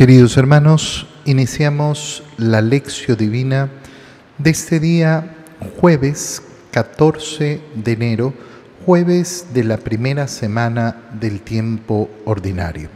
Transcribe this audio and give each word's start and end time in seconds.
Queridos 0.00 0.38
hermanos, 0.38 1.06
iniciamos 1.26 2.22
la 2.38 2.62
lección 2.62 3.18
divina 3.18 3.68
de 4.38 4.48
este 4.48 4.80
día 4.80 5.36
jueves 5.78 6.40
14 6.70 7.60
de 7.74 7.92
enero, 7.92 8.32
jueves 8.86 9.48
de 9.52 9.62
la 9.62 9.76
primera 9.76 10.26
semana 10.26 10.96
del 11.20 11.42
tiempo 11.42 12.08
ordinario. 12.24 12.88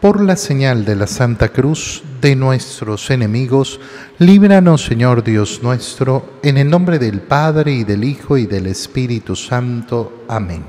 Por 0.00 0.22
la 0.22 0.36
señal 0.36 0.86
de 0.86 0.96
la 0.96 1.06
Santa 1.06 1.50
Cruz 1.50 2.02
de 2.22 2.36
nuestros 2.36 3.10
enemigos, 3.10 3.78
líbranos 4.18 4.86
Señor 4.86 5.22
Dios 5.22 5.60
nuestro, 5.62 6.38
en 6.42 6.56
el 6.56 6.70
nombre 6.70 6.98
del 6.98 7.20
Padre 7.20 7.74
y 7.74 7.84
del 7.84 8.04
Hijo 8.04 8.38
y 8.38 8.46
del 8.46 8.66
Espíritu 8.66 9.36
Santo. 9.36 10.24
Amén. 10.26 10.64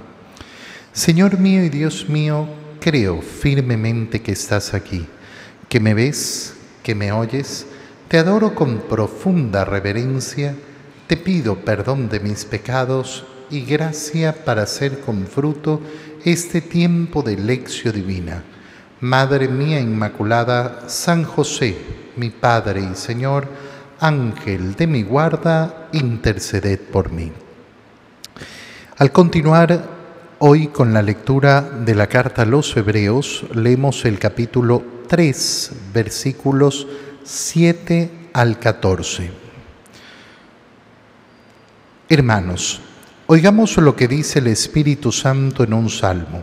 Señor 0.92 1.40
mío 1.40 1.64
y 1.64 1.70
Dios 1.70 2.10
mío, 2.10 2.46
creo 2.84 3.22
firmemente 3.22 4.22
que 4.22 4.34
estás 4.34 4.74
aquí, 4.74 5.08
que 5.74 5.80
me 5.80 5.96
ves, 5.96 6.54
que 6.84 6.94
me 6.94 7.12
oyes, 7.12 7.66
te 8.08 8.20
adoro 8.20 8.54
con 8.54 8.82
profunda 8.82 9.66
reverencia, 9.66 10.54
te 11.08 11.18
pido 11.18 11.66
perdón 11.66 12.10
de 12.10 12.20
mis 12.20 12.46
pecados 12.46 13.26
y 13.50 13.62
gracia 13.62 14.46
para 14.46 14.62
hacer 14.62 15.00
con 15.00 15.26
fruto 15.26 15.82
este 16.26 16.62
tiempo 16.62 17.24
de 17.24 17.38
lección 17.38 17.96
divina. 17.96 18.44
Madre 19.00 19.48
mía 19.48 19.80
Inmaculada, 19.80 20.88
San 20.90 21.24
José, 21.24 21.76
mi 22.18 22.30
Padre 22.30 22.88
y 22.92 22.96
Señor, 22.96 23.48
Ángel 24.00 24.76
de 24.76 24.86
mi 24.86 25.02
guarda, 25.02 25.90
interceded 25.92 26.82
por 26.82 27.12
mí. 27.12 27.32
Al 29.00 29.12
continuar 29.12 30.04
Hoy 30.46 30.68
con 30.68 30.94
la 30.94 31.02
lectura 31.02 31.62
de 31.62 31.96
la 31.96 32.08
carta 32.08 32.42
a 32.42 32.46
los 32.46 32.76
Hebreos 32.76 33.46
leemos 33.56 34.04
el 34.04 34.20
capítulo 34.20 34.93
3, 35.14 35.72
versículos 35.94 36.88
7 37.24 38.10
al 38.34 38.58
14. 38.58 39.30
Hermanos, 42.10 42.82
oigamos 43.28 43.78
lo 43.78 43.96
que 43.96 44.08
dice 44.08 44.40
el 44.40 44.48
Espíritu 44.48 45.12
Santo 45.12 45.64
en 45.64 45.76
un 45.76 45.92
salmo. 45.92 46.42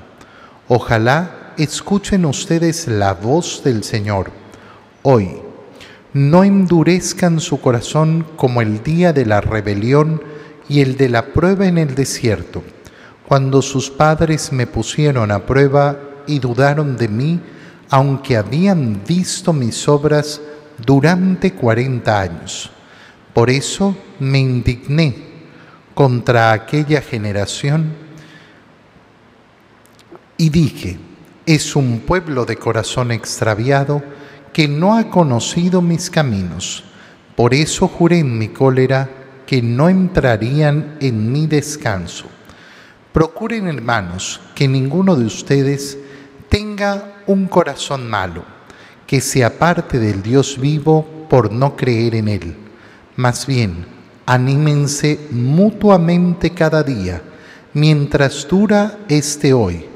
Ojalá 0.69 1.53
escuchen 1.59 2.25
ustedes 2.25 2.87
la 2.87 3.15
voz 3.15 3.65
del 3.65 3.83
Señor 3.83 4.31
hoy. 5.03 5.31
No 6.13 6.45
endurezcan 6.45 7.41
su 7.41 7.61
corazón 7.61 8.25
como 8.37 8.63
el 8.63 8.85
día 8.85 9.13
de 9.13 9.27
la 9.27 9.41
rebelión 9.41 10.23
y 10.69 10.81
el 10.81 10.97
de 10.97 11.09
la 11.09 11.33
prueba 11.33 11.67
en 11.67 11.77
el 11.77 11.97
desierto 11.97 12.63
cuando 13.27 13.63
sus 13.63 13.91
padres 13.91 14.53
me 14.53 14.69
pusieron 14.69 15.33
a 15.33 15.45
prueba 15.45 15.99
y 16.29 16.39
dudaron 16.39 16.97
de 16.97 17.09
mí, 17.09 17.41
aunque 17.91 18.37
habían 18.37 19.03
visto 19.07 19.53
mis 19.53 19.87
obras 19.89 20.41
durante 20.85 21.53
cuarenta 21.53 22.21
años. 22.21 22.71
Por 23.35 23.51
eso 23.51 23.97
me 24.21 24.39
indigné 24.39 25.15
contra 25.95 26.53
aquella 26.53 27.03
generación 27.03 27.93
y 30.37 30.49
dije, 30.49 30.99
es 31.45 31.77
un 31.77 32.01
pueblo 32.01 32.47
de 32.47 32.57
corazón 32.57 33.11
extraviado 33.11 34.03
que 34.53 34.69
no 34.69 34.97
ha 34.97 35.11
conocido 35.11 35.83
mis 35.83 36.09
caminos. 36.09 36.85
Por 37.37 37.55
eso 37.55 37.89
juré 37.89 38.21
en 38.21 38.39
mi 38.39 38.49
cólera 38.49 39.09
que 39.47 39.61
no 39.63 39.89
entrarían 39.89 40.97
en 41.01 41.33
mi 41.33 41.47
descanso. 41.47 42.27
Procuren, 43.13 43.67
hermanos, 43.67 44.41
que 44.55 44.69
ninguno 44.69 45.17
de 45.17 45.25
ustedes 45.25 45.99
tenga 46.49 47.20
un 47.31 47.47
corazón 47.47 48.09
malo, 48.09 48.45
que 49.07 49.21
se 49.21 49.45
aparte 49.45 49.99
del 49.99 50.23
Dios 50.23 50.59
vivo 50.59 51.27
por 51.29 51.53
no 51.53 51.77
creer 51.77 52.15
en 52.15 52.29
Él. 52.29 52.57
Más 53.17 53.47
bien, 53.47 53.87
anímense 54.27 55.29
mutuamente 55.31 56.51
cada 56.51 56.83
día, 56.83 57.23
mientras 57.73 58.47
dura 58.49 58.99
este 59.09 59.53
hoy, 59.53 59.87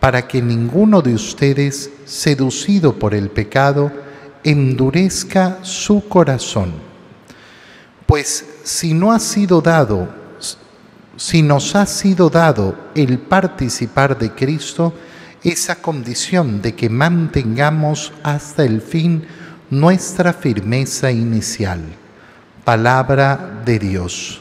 para 0.00 0.26
que 0.26 0.40
ninguno 0.40 1.02
de 1.02 1.14
ustedes, 1.14 1.90
seducido 2.04 2.98
por 2.98 3.14
el 3.14 3.28
pecado, 3.28 3.92
endurezca 4.42 5.58
su 5.62 6.08
corazón. 6.08 6.72
Pues 8.06 8.44
si 8.64 8.94
no 8.94 9.12
ha 9.12 9.18
sido 9.18 9.60
dado 9.60 10.22
si 11.16 11.42
nos 11.42 11.76
ha 11.76 11.86
sido 11.86 12.30
dado 12.30 12.74
el 12.94 13.18
participar 13.18 14.18
de 14.18 14.32
Cristo, 14.32 14.92
esa 15.44 15.76
condición 15.82 16.62
de 16.62 16.74
que 16.74 16.88
mantengamos 16.88 18.12
hasta 18.22 18.64
el 18.64 18.80
fin 18.80 19.24
nuestra 19.70 20.32
firmeza 20.32 21.10
inicial. 21.10 21.80
Palabra 22.64 23.62
de 23.64 23.78
Dios. 23.78 24.40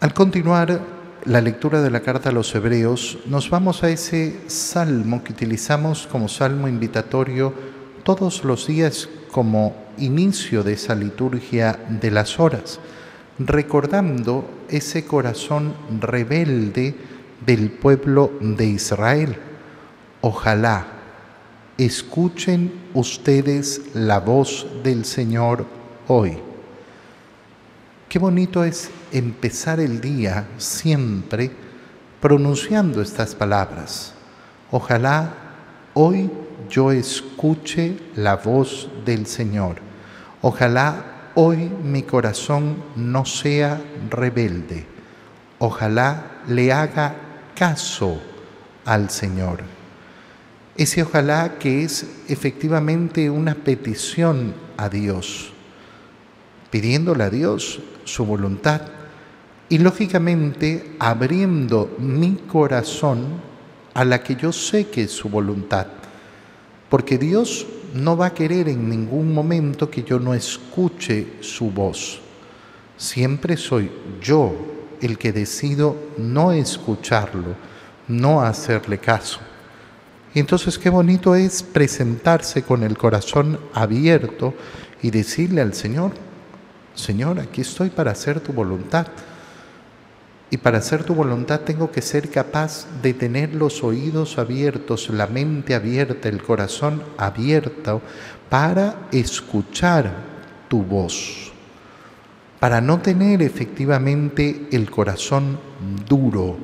Al 0.00 0.12
continuar 0.14 0.80
la 1.24 1.40
lectura 1.40 1.80
de 1.80 1.90
la 1.90 2.00
carta 2.00 2.30
a 2.30 2.32
los 2.32 2.52
hebreos, 2.54 3.18
nos 3.26 3.48
vamos 3.48 3.84
a 3.84 3.88
ese 3.88 4.40
salmo 4.48 5.22
que 5.22 5.32
utilizamos 5.32 6.08
como 6.08 6.28
salmo 6.28 6.66
invitatorio 6.66 7.54
todos 8.02 8.42
los 8.42 8.66
días 8.66 9.08
como 9.30 9.76
inicio 9.98 10.64
de 10.64 10.72
esa 10.72 10.96
liturgia 10.96 11.78
de 11.88 12.10
las 12.10 12.40
horas, 12.40 12.80
recordando 13.38 14.44
ese 14.68 15.04
corazón 15.04 15.74
rebelde 16.00 16.94
del 17.44 17.70
pueblo 17.70 18.32
de 18.40 18.66
Israel. 18.66 19.36
Ojalá 20.20 20.86
escuchen 21.78 22.72
ustedes 22.94 23.80
la 23.94 24.20
voz 24.20 24.66
del 24.82 25.04
Señor 25.04 25.66
hoy. 26.08 26.38
Qué 28.08 28.18
bonito 28.18 28.62
es 28.62 28.90
empezar 29.10 29.80
el 29.80 30.00
día 30.00 30.46
siempre 30.58 31.50
pronunciando 32.20 33.00
estas 33.00 33.34
palabras. 33.34 34.14
Ojalá 34.70 35.32
hoy 35.94 36.30
yo 36.68 36.92
escuche 36.92 37.98
la 38.14 38.36
voz 38.36 38.88
del 39.04 39.26
Señor. 39.26 39.76
Ojalá 40.40 41.11
hoy 41.34 41.70
mi 41.82 42.02
corazón 42.02 42.76
no 42.96 43.24
sea 43.24 43.80
rebelde. 44.10 44.86
Ojalá 45.58 46.42
le 46.48 46.72
haga 46.72 47.14
caso 47.54 48.20
al 48.84 49.10
Señor. 49.10 49.60
Ese 50.76 51.02
ojalá 51.02 51.58
que 51.58 51.84
es 51.84 52.06
efectivamente 52.28 53.28
una 53.30 53.54
petición 53.54 54.54
a 54.76 54.88
Dios, 54.88 55.52
pidiéndole 56.70 57.24
a 57.24 57.30
Dios 57.30 57.80
su 58.04 58.24
voluntad 58.24 58.82
y 59.68 59.78
lógicamente 59.78 60.96
abriendo 60.98 61.94
mi 61.98 62.36
corazón 62.36 63.40
a 63.94 64.04
la 64.04 64.22
que 64.22 64.36
yo 64.36 64.52
sé 64.52 64.88
que 64.88 65.02
es 65.04 65.12
su 65.12 65.28
voluntad 65.28 65.86
porque 66.92 67.16
Dios 67.16 67.66
no 67.94 68.16
va 68.16 68.26
a 68.26 68.34
querer 68.34 68.68
en 68.68 68.88
ningún 68.88 69.32
momento 69.32 69.90
que 69.90 70.02
yo 70.02 70.18
no 70.18 70.34
escuche 70.34 71.34
su 71.40 71.70
voz. 71.70 72.20
Siempre 72.96 73.56
soy 73.56 73.90
yo 74.20 74.54
el 75.00 75.18
que 75.18 75.32
decido 75.32 75.96
no 76.16 76.52
escucharlo, 76.52 77.54
no 78.08 78.42
hacerle 78.42 78.98
caso. 78.98 79.40
Y 80.34 80.40
entonces 80.40 80.78
qué 80.78 80.88
bonito 80.88 81.34
es 81.34 81.62
presentarse 81.62 82.62
con 82.62 82.82
el 82.82 82.96
corazón 82.96 83.58
abierto 83.74 84.54
y 85.02 85.10
decirle 85.10 85.60
al 85.60 85.74
Señor, 85.74 86.12
Señor, 86.94 87.40
aquí 87.40 87.62
estoy 87.62 87.90
para 87.90 88.12
hacer 88.12 88.40
tu 88.40 88.52
voluntad. 88.52 89.06
Y 90.52 90.58
para 90.58 90.78
hacer 90.78 91.02
tu 91.02 91.14
voluntad 91.14 91.60
tengo 91.60 91.90
que 91.90 92.02
ser 92.02 92.28
capaz 92.28 92.86
de 93.00 93.14
tener 93.14 93.54
los 93.54 93.82
oídos 93.82 94.36
abiertos, 94.36 95.08
la 95.08 95.26
mente 95.26 95.74
abierta, 95.74 96.28
el 96.28 96.42
corazón 96.42 97.02
abierto 97.16 98.02
para 98.50 99.08
escuchar 99.12 100.12
tu 100.68 100.82
voz, 100.82 101.50
para 102.60 102.82
no 102.82 103.00
tener 103.00 103.40
efectivamente 103.40 104.68
el 104.72 104.90
corazón 104.90 105.58
duro, 106.06 106.58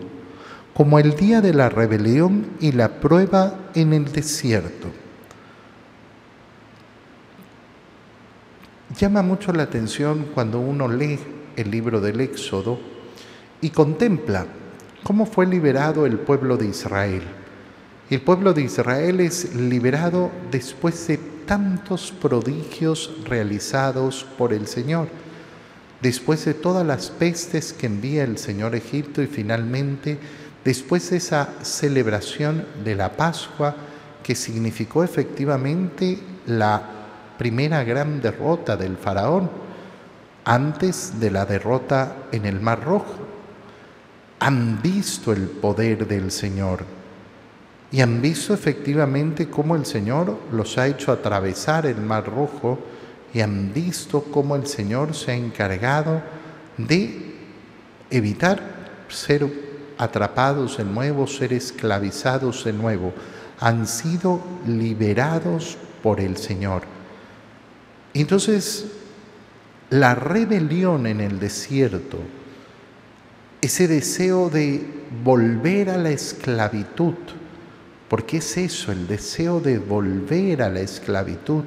como 0.74 0.98
el 0.98 1.16
día 1.16 1.40
de 1.40 1.54
la 1.54 1.70
rebelión 1.70 2.46
y 2.60 2.72
la 2.72 3.00
prueba 3.00 3.70
en 3.74 3.94
el 3.94 4.12
desierto. 4.12 4.88
Llama 8.98 9.22
mucho 9.22 9.50
la 9.54 9.62
atención 9.62 10.26
cuando 10.34 10.60
uno 10.60 10.88
lee 10.88 11.18
el 11.56 11.70
libro 11.70 12.02
del 12.02 12.20
Éxodo, 12.20 12.97
y 13.60 13.70
contempla 13.70 14.46
cómo 15.02 15.26
fue 15.26 15.46
liberado 15.46 16.06
el 16.06 16.19
pueblo 16.19 16.56
de 16.56 16.66
Israel. 16.66 17.22
El 18.10 18.22
pueblo 18.22 18.55
de 18.55 18.62
Israel 18.62 19.20
es 19.20 19.55
liberado 19.55 20.31
después 20.50 21.06
de 21.08 21.19
tantos 21.46 22.12
prodigios 22.12 23.12
realizados 23.25 24.26
por 24.37 24.52
el 24.52 24.66
Señor, 24.66 25.08
después 26.00 26.44
de 26.44 26.55
todas 26.55 26.87
las 26.87 27.10
pestes 27.10 27.72
que 27.72 27.87
envía 27.87 28.25
el 28.25 28.38
Señor 28.38 28.75
a 28.75 28.78
Egipto 28.78 29.22
y 29.22 29.26
finalmente 29.26 30.19
después 30.64 31.11
de 31.11 31.16
esa 31.16 31.54
celebración 31.62 32.66
de 32.84 32.94
la 32.94 33.16
Pascua 33.16 33.75
que 34.22 34.34
significó 34.34 35.04
efectivamente 35.04 36.19
la 36.46 36.82
primera 37.38 37.84
gran 37.84 38.20
derrota 38.20 38.76
del 38.76 38.96
faraón 38.96 39.50
antes 40.44 41.20
de 41.20 41.31
la 41.31 41.46
derrota 41.46 42.16
en 42.32 42.46
el 42.46 42.61
Mar 42.61 42.82
Rojo. 42.84 43.27
Han 44.40 44.81
visto 44.82 45.32
el 45.32 45.43
poder 45.43 46.06
del 46.06 46.31
Señor 46.31 46.85
y 47.90 48.00
han 48.00 48.20
visto 48.20 48.52
efectivamente 48.52 49.49
cómo 49.49 49.75
el 49.75 49.87
Señor 49.87 50.38
los 50.52 50.76
ha 50.79 50.87
hecho 50.87 51.11
atravesar 51.11 51.87
el 51.87 52.00
Mar 52.00 52.26
Rojo 52.26 52.79
y 53.32 53.40
han 53.40 53.73
visto 53.73 54.25
cómo 54.25 54.56
el 54.56 54.67
Señor 54.67 55.14
se 55.14 55.32
ha 55.32 55.35
encargado 55.35 56.23
de 56.76 57.35
evitar 58.11 58.61
ser 59.08 59.50
atrapados 59.96 60.76
de 60.76 60.85
nuevo, 60.85 61.26
ser 61.26 61.52
esclavizados 61.52 62.64
de 62.64 62.73
nuevo. 62.73 63.12
Han 63.61 63.87
sido 63.87 64.40
liberados 64.67 65.76
por 66.02 66.20
el 66.20 66.37
Señor. 66.37 66.82
Entonces, 68.14 68.87
la 69.90 70.14
rebelión 70.14 71.06
en 71.06 71.20
el 71.20 71.40
desierto, 71.40 72.19
ese 73.60 73.88
deseo 73.88 74.50
de 74.50 74.87
volver 75.25 75.90
a 75.90 75.99
la 75.99 76.10
esclavitud, 76.10 77.14
porque 78.08 78.38
es 78.38 78.56
eso, 78.56 78.93
el 78.93 79.06
deseo 79.06 79.60
de 79.60 79.78
volver 79.78 80.62
a 80.62 80.70
la 80.70 80.81
esclavitud. 80.81 81.64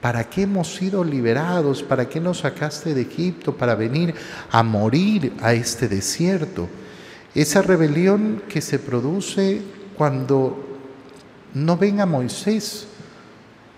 ¿Para 0.00 0.24
qué 0.30 0.42
hemos 0.42 0.74
sido 0.74 1.04
liberados? 1.04 1.82
¿Para 1.82 2.08
qué 2.08 2.20
nos 2.20 2.38
sacaste 2.38 2.94
de 2.94 3.02
Egipto? 3.02 3.56
Para 3.56 3.74
venir 3.74 4.14
a 4.50 4.62
morir 4.62 5.34
a 5.42 5.52
este 5.52 5.88
desierto. 5.88 6.68
Esa 7.34 7.60
rebelión 7.60 8.42
que 8.48 8.62
se 8.62 8.78
produce 8.78 9.60
cuando 9.98 10.78
no 11.52 11.76
ven 11.76 12.00
a 12.00 12.06
Moisés 12.06 12.86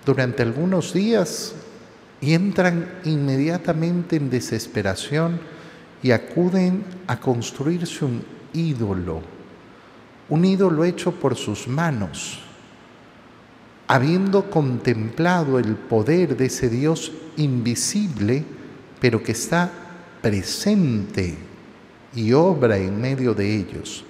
durante 0.07 0.43
algunos 0.43 0.93
días 0.93 1.55
y 2.21 2.35
entran 2.35 3.01
inmediatamente 3.05 4.17
en 4.17 4.31
desesperación 4.31 5.41
y 6.03 6.11
acuden 6.11 6.85
a 7.07 7.19
construirse 7.19 8.05
un 8.05 8.25
ídolo 8.53 9.23
un 10.33 10.47
ídolo 10.47 10.85
hecho 10.85 11.13
por 11.13 11.37
sus 11.37 11.69
manos, 11.69 12.41
habiendo 13.87 14.51
contemplado 14.51 15.59
el 15.59 15.75
poder 15.77 16.39
de 16.39 16.47
ese 16.47 16.71
Dios 16.71 17.13
invisible, 17.37 18.43
pero 18.99 19.23
que 19.23 19.33
está 19.33 19.71
presente 20.23 21.37
y 22.15 22.33
obra 22.33 22.79
en 22.79 22.99
medio 22.99 23.35
de 23.35 23.57
ellos. 23.57 24.07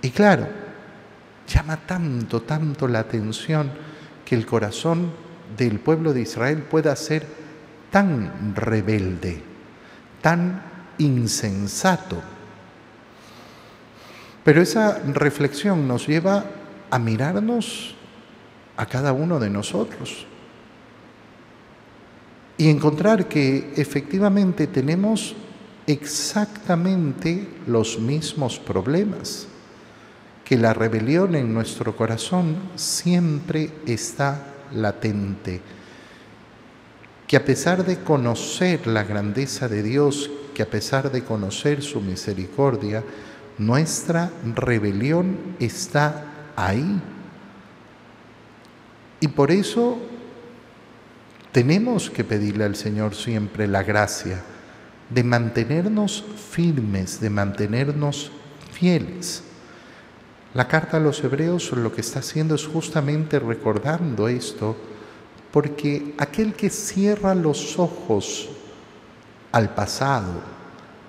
Y 0.00 0.10
claro, 0.10 0.48
llama 1.46 1.76
tanto, 1.76 2.42
tanto 2.42 2.88
la 2.88 2.98
atención 2.98 3.70
que 4.24 4.34
el 4.34 4.44
corazón 4.44 5.12
del 5.56 5.78
pueblo 5.78 6.12
de 6.12 6.22
Israel 6.22 6.64
pueda 6.68 6.96
ser 6.96 7.28
tan 7.92 8.56
rebelde, 8.56 9.40
tan 10.20 10.71
insensato. 10.98 12.20
Pero 14.44 14.60
esa 14.60 14.98
reflexión 14.98 15.86
nos 15.86 16.06
lleva 16.06 16.44
a 16.90 16.98
mirarnos 16.98 17.94
a 18.76 18.86
cada 18.86 19.12
uno 19.12 19.38
de 19.38 19.50
nosotros 19.50 20.26
y 22.58 22.68
encontrar 22.68 23.28
que 23.28 23.72
efectivamente 23.76 24.66
tenemos 24.66 25.34
exactamente 25.86 27.48
los 27.66 27.98
mismos 27.98 28.58
problemas, 28.58 29.46
que 30.44 30.56
la 30.56 30.74
rebelión 30.74 31.34
en 31.34 31.52
nuestro 31.52 31.96
corazón 31.96 32.56
siempre 32.76 33.70
está 33.86 34.46
latente, 34.72 35.60
que 37.26 37.36
a 37.36 37.44
pesar 37.44 37.84
de 37.84 37.98
conocer 38.00 38.86
la 38.86 39.04
grandeza 39.04 39.68
de 39.68 39.82
Dios, 39.82 40.30
que 40.52 40.62
a 40.62 40.70
pesar 40.70 41.10
de 41.10 41.24
conocer 41.24 41.82
su 41.82 42.00
misericordia, 42.00 43.02
nuestra 43.58 44.30
rebelión 44.54 45.56
está 45.58 46.24
ahí. 46.56 47.00
Y 49.20 49.28
por 49.28 49.50
eso 49.50 49.98
tenemos 51.52 52.10
que 52.10 52.24
pedirle 52.24 52.64
al 52.64 52.76
Señor 52.76 53.14
siempre 53.14 53.66
la 53.66 53.82
gracia 53.82 54.42
de 55.10 55.22
mantenernos 55.22 56.24
firmes, 56.50 57.20
de 57.20 57.30
mantenernos 57.30 58.32
fieles. 58.72 59.44
La 60.54 60.68
carta 60.68 60.96
a 60.96 61.00
los 61.00 61.22
hebreos 61.22 61.72
lo 61.72 61.94
que 61.94 62.00
está 62.00 62.18
haciendo 62.18 62.54
es 62.54 62.66
justamente 62.66 63.38
recordando 63.38 64.28
esto, 64.28 64.76
porque 65.50 66.14
aquel 66.18 66.54
que 66.54 66.70
cierra 66.70 67.34
los 67.34 67.78
ojos 67.78 68.48
al 69.52 69.74
pasado, 69.74 70.32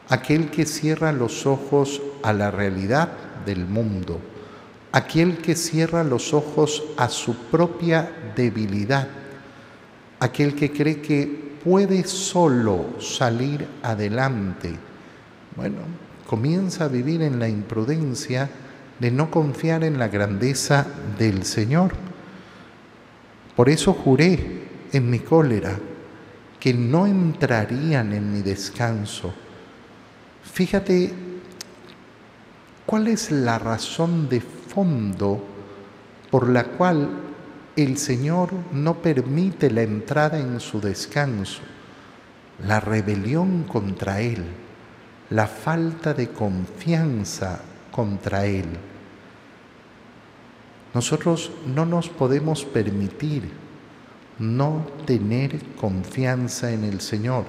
aquel 0.10 0.52
que 0.52 0.66
cierra 0.66 1.12
los 1.12 1.46
ojos 1.46 2.02
a 2.22 2.34
la 2.34 2.52
realidad 2.52 3.10
del 3.46 3.66
mundo, 3.66 4.20
aquel 4.92 5.38
que 5.38 5.56
cierra 5.56 6.04
los 6.04 6.34
ojos 6.34 6.84
a 6.98 7.10
su 7.10 7.36
propia 7.36 8.12
debilidad, 8.36 9.08
aquel 10.20 10.56
que 10.56 10.72
cree 10.72 11.02
que 11.02 11.54
puede 11.64 12.04
solo 12.04 13.00
salir 13.00 13.66
adelante. 13.82 14.76
Bueno, 15.56 15.78
comienza 16.28 16.86
a 16.86 16.90
vivir 16.90 17.22
en 17.22 17.40
la 17.40 17.48
imprudencia 17.48 18.50
de 19.00 19.12
no 19.12 19.32
confiar 19.32 19.84
en 19.84 19.98
la 19.98 20.10
grandeza 20.10 20.86
del 21.18 21.46
Señor. 21.46 21.94
Por 23.56 23.70
eso 23.70 23.94
juré 23.94 24.64
en 24.92 25.10
mi 25.10 25.20
cólera 25.20 25.80
que 26.64 26.74
no 26.74 27.06
entrarían 27.06 28.14
en 28.14 28.32
mi 28.32 28.42
descanso 28.42 29.34
Fíjate 30.54 31.12
cuál 32.86 33.08
es 33.08 33.32
la 33.32 33.58
razón 33.58 34.30
de 34.30 34.40
fondo 34.40 35.44
por 36.30 36.48
la 36.48 36.66
cual 36.66 37.10
el 37.76 37.98
Señor 37.98 38.52
no 38.72 39.02
permite 39.02 39.72
la 39.72 39.82
entrada 39.82 40.38
en 40.38 40.60
su 40.60 40.80
descanso, 40.80 41.62
la 42.68 42.80
rebelión 42.80 43.64
contra 43.64 44.22
Él, 44.22 44.44
la 45.32 45.48
falta 45.48 46.14
de 46.14 46.30
confianza 46.30 47.62
contra 47.92 48.46
Él. 48.46 48.68
Nosotros 50.94 51.52
no 51.66 51.88
nos 51.88 52.10
podemos 52.10 52.64
permitir 52.64 53.52
no 54.44 54.86
tener 55.06 55.60
confianza 55.80 56.72
en 56.72 56.84
el 56.84 57.02
Señor 57.02 57.46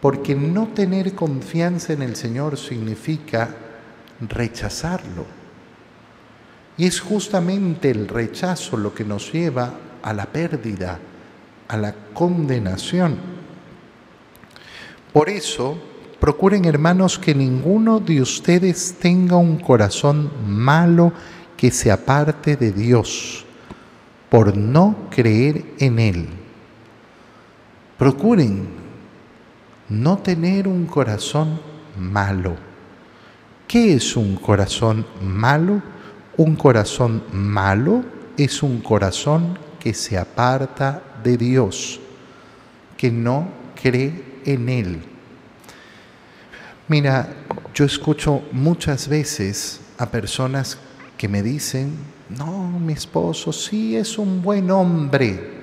porque 0.00 0.34
no 0.34 0.68
tener 0.68 1.14
confianza 1.14 1.92
en 1.92 2.02
el 2.02 2.16
Señor 2.16 2.56
significa 2.56 3.54
rechazarlo. 4.20 5.26
Y 6.76 6.86
es 6.86 7.00
justamente 7.00 7.90
el 7.90 8.08
rechazo 8.08 8.76
lo 8.78 8.94
que 8.94 9.04
nos 9.04 9.30
lleva 9.30 9.74
a 10.02 10.14
la 10.14 10.26
pérdida, 10.26 10.98
a 11.68 11.76
la 11.76 11.94
condenación. 12.14 13.18
Por 15.12 15.28
eso, 15.28 15.76
procuren 16.18 16.64
hermanos 16.64 17.18
que 17.18 17.34
ninguno 17.34 18.00
de 18.00 18.22
ustedes 18.22 18.96
tenga 18.98 19.36
un 19.36 19.58
corazón 19.58 20.30
malo 20.46 21.12
que 21.58 21.70
se 21.70 21.90
aparte 21.90 22.56
de 22.56 22.72
Dios 22.72 23.44
por 24.30 24.56
no 24.56 25.08
creer 25.10 25.74
en 25.78 25.98
Él. 25.98 26.28
Procuren 27.98 28.68
no 29.88 30.18
tener 30.18 30.68
un 30.68 30.86
corazón 30.86 31.60
malo. 31.98 32.54
¿Qué 33.66 33.94
es 33.94 34.16
un 34.16 34.36
corazón 34.36 35.04
malo? 35.20 35.82
Un 36.36 36.56
corazón 36.56 37.24
malo 37.32 38.04
es 38.36 38.62
un 38.62 38.80
corazón 38.80 39.58
que 39.78 39.92
se 39.92 40.16
aparta 40.16 41.02
de 41.22 41.36
Dios, 41.36 42.00
que 42.96 43.10
no 43.10 43.48
cree 43.80 44.40
en 44.44 44.68
Él. 44.68 45.02
Mira, 46.88 47.28
yo 47.74 47.84
escucho 47.84 48.42
muchas 48.52 49.08
veces 49.08 49.80
a 49.98 50.06
personas 50.06 50.78
que 51.18 51.28
me 51.28 51.42
dicen, 51.42 51.92
no, 52.38 52.78
mi 52.78 52.92
esposo 52.92 53.52
sí 53.52 53.96
es 53.96 54.18
un 54.18 54.42
buen 54.42 54.70
hombre, 54.70 55.60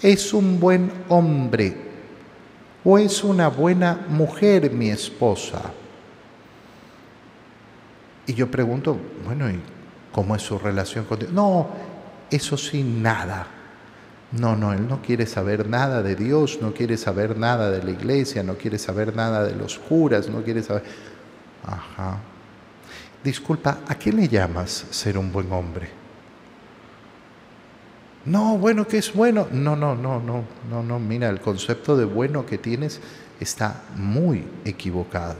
es 0.00 0.32
un 0.32 0.58
buen 0.60 0.90
hombre, 1.08 1.88
¿O 2.84 2.98
es 2.98 3.24
una 3.24 3.48
buena 3.48 4.06
mujer 4.08 4.70
mi 4.70 4.88
esposa? 4.88 5.60
Y 8.26 8.34
yo 8.34 8.50
pregunto, 8.50 8.96
bueno, 9.24 9.50
¿y 9.50 9.60
cómo 10.12 10.36
es 10.36 10.42
su 10.42 10.58
relación 10.58 11.04
con 11.04 11.18
Dios? 11.18 11.32
No, 11.32 11.68
eso 12.30 12.56
sí, 12.56 12.82
nada. 12.82 13.46
No, 14.32 14.54
no, 14.54 14.72
él 14.72 14.86
no 14.86 15.02
quiere 15.02 15.26
saber 15.26 15.68
nada 15.68 16.02
de 16.02 16.14
Dios, 16.14 16.60
no 16.60 16.72
quiere 16.72 16.96
saber 16.96 17.36
nada 17.36 17.70
de 17.70 17.82
la 17.82 17.90
iglesia, 17.90 18.42
no 18.42 18.54
quiere 18.54 18.78
saber 18.78 19.16
nada 19.16 19.44
de 19.44 19.54
los 19.54 19.78
curas, 19.78 20.28
no 20.28 20.42
quiere 20.42 20.62
saber... 20.62 20.84
Ajá. 21.66 22.18
disculpa, 23.22 23.80
¿a 23.86 23.98
qué 23.98 24.12
le 24.12 24.28
llamas 24.28 24.86
ser 24.90 25.18
un 25.18 25.32
buen 25.32 25.50
hombre? 25.52 25.97
No, 28.24 28.58
bueno, 28.58 28.86
¿qué 28.86 28.98
es 28.98 29.12
bueno? 29.12 29.48
No, 29.52 29.76
no, 29.76 29.94
no, 29.94 30.20
no, 30.20 30.44
no, 30.70 30.82
no, 30.82 30.98
mira, 30.98 31.28
el 31.30 31.40
concepto 31.40 31.96
de 31.96 32.04
bueno 32.04 32.44
que 32.44 32.58
tienes 32.58 33.00
está 33.40 33.82
muy 33.96 34.44
equivocado. 34.64 35.36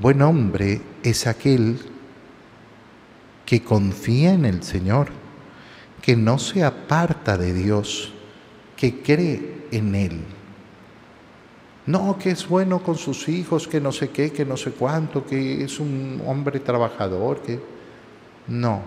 Buen 0.00 0.22
hombre 0.22 0.80
es 1.02 1.26
aquel 1.26 1.78
que 3.46 3.62
confía 3.62 4.32
en 4.32 4.44
el 4.44 4.62
Señor, 4.62 5.08
que 6.02 6.16
no 6.16 6.38
se 6.38 6.64
aparta 6.64 7.38
de 7.38 7.54
Dios, 7.54 8.12
que 8.76 9.00
cree 9.00 9.66
en 9.70 9.94
Él. 9.94 10.20
No, 11.86 12.18
que 12.18 12.30
es 12.30 12.46
bueno 12.46 12.82
con 12.82 12.96
sus 12.96 13.28
hijos, 13.28 13.66
que 13.66 13.80
no 13.80 13.92
sé 13.92 14.10
qué, 14.10 14.30
que 14.30 14.44
no 14.44 14.58
sé 14.58 14.72
cuánto, 14.72 15.24
que 15.24 15.64
es 15.64 15.80
un 15.80 16.22
hombre 16.26 16.60
trabajador, 16.60 17.40
que... 17.40 17.58
No, 18.46 18.82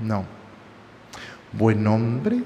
no. 0.00 0.37
Buen 1.58 1.84
hombre 1.88 2.40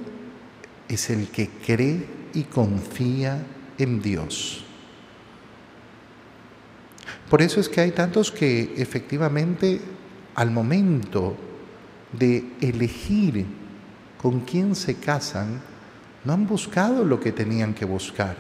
es 0.88 1.11
el 1.11 1.28
que 1.28 1.49
cree 1.49 2.07
y 2.33 2.45
confía 2.45 3.45
en 3.76 4.00
Dios. 4.00 4.64
Por 7.28 7.42
eso 7.42 7.61
es 7.61 7.69
que 7.69 7.83
hay 7.83 7.90
tantos 7.90 8.33
que 8.33 8.75
efectivamente 8.76 9.83
al 10.35 10.50
momento 10.50 11.37
de 12.11 12.52
elegir 12.62 13.45
con 14.21 14.40
quién 14.40 14.75
se 14.75 14.95
casan, 14.95 15.61
no 16.25 16.33
han 16.33 16.47
buscado 16.47 17.04
lo 17.04 17.21
que 17.21 17.33
tenían 17.33 17.75
que 17.75 17.85
buscar. 17.85 18.37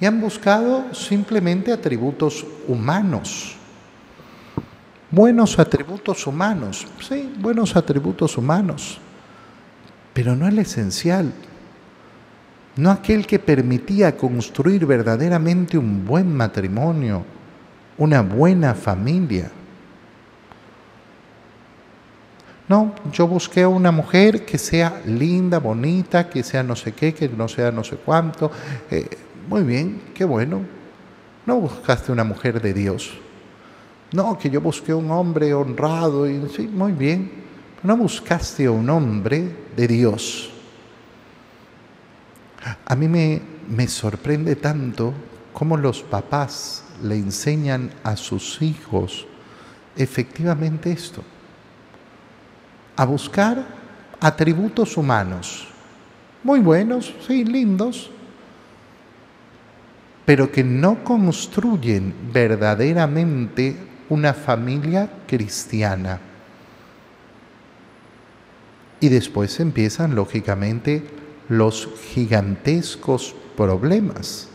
Y 0.00 0.06
han 0.06 0.20
buscado 0.20 0.94
simplemente 0.94 1.72
atributos 1.72 2.46
humanos. 2.68 3.56
Buenos 5.10 5.58
atributos 5.58 6.24
humanos, 6.26 6.86
sí, 7.00 7.32
buenos 7.40 7.74
atributos 7.76 8.36
humanos, 8.36 9.00
pero 10.14 10.36
no 10.36 10.48
el 10.48 10.58
esencial, 10.60 11.32
no 12.76 12.90
aquel 12.90 13.26
que 13.26 13.38
permitía 13.38 14.16
construir 14.16 14.86
verdaderamente 14.86 15.76
un 15.76 16.06
buen 16.06 16.34
matrimonio, 16.34 17.24
una 17.98 18.22
buena 18.22 18.74
familia. 18.74 19.50
No, 22.66 22.94
yo 23.12 23.28
busqué 23.28 23.62
a 23.62 23.68
una 23.68 23.92
mujer 23.92 24.44
que 24.46 24.56
sea 24.56 25.02
linda, 25.04 25.58
bonita, 25.58 26.30
que 26.30 26.42
sea 26.42 26.62
no 26.62 26.74
sé 26.74 26.92
qué, 26.92 27.12
que 27.12 27.28
no 27.28 27.46
sea 27.46 27.70
no 27.70 27.84
sé 27.84 27.96
cuánto. 27.96 28.50
Eh, 28.90 29.06
muy 29.48 29.62
bien, 29.62 30.00
qué 30.14 30.24
bueno. 30.24 30.62
No 31.44 31.56
buscaste 31.56 32.10
una 32.10 32.24
mujer 32.24 32.62
de 32.62 32.72
Dios. 32.72 33.12
No, 34.12 34.38
que 34.38 34.48
yo 34.48 34.60
busqué 34.60 34.94
un 34.94 35.10
hombre 35.10 35.52
honrado 35.52 36.28
y 36.28 36.48
sí, 36.48 36.66
muy 36.66 36.92
bien. 36.92 37.43
No 37.84 37.96
buscaste 37.96 38.66
a 38.66 38.72
un 38.72 38.90
hombre 38.90 39.54
de 39.76 39.86
Dios. 39.86 40.50
A 42.84 42.96
mí 42.96 43.06
me, 43.06 43.40
me 43.68 43.86
sorprende 43.86 44.56
tanto 44.56 45.14
cómo 45.52 45.76
los 45.76 46.02
papás 46.02 46.82
le 47.02 47.14
enseñan 47.16 47.90
a 48.02 48.16
sus 48.16 48.60
hijos 48.60 49.26
efectivamente 49.96 50.90
esto 50.90 51.22
a 52.96 53.04
buscar 53.04 53.64
atributos 54.20 54.96
humanos, 54.96 55.66
muy 56.42 56.60
buenos, 56.60 57.12
sí, 57.26 57.44
lindos, 57.44 58.10
pero 60.24 60.50
que 60.50 60.64
no 60.64 61.02
construyen 61.02 62.14
verdaderamente 62.32 63.76
una 64.08 64.32
familia 64.32 65.10
cristiana. 65.26 66.20
Y 69.04 69.10
después 69.10 69.60
empiezan, 69.60 70.14
lógicamente, 70.14 71.02
los 71.50 71.90
gigantescos 72.14 73.34
problemas. 73.54 74.48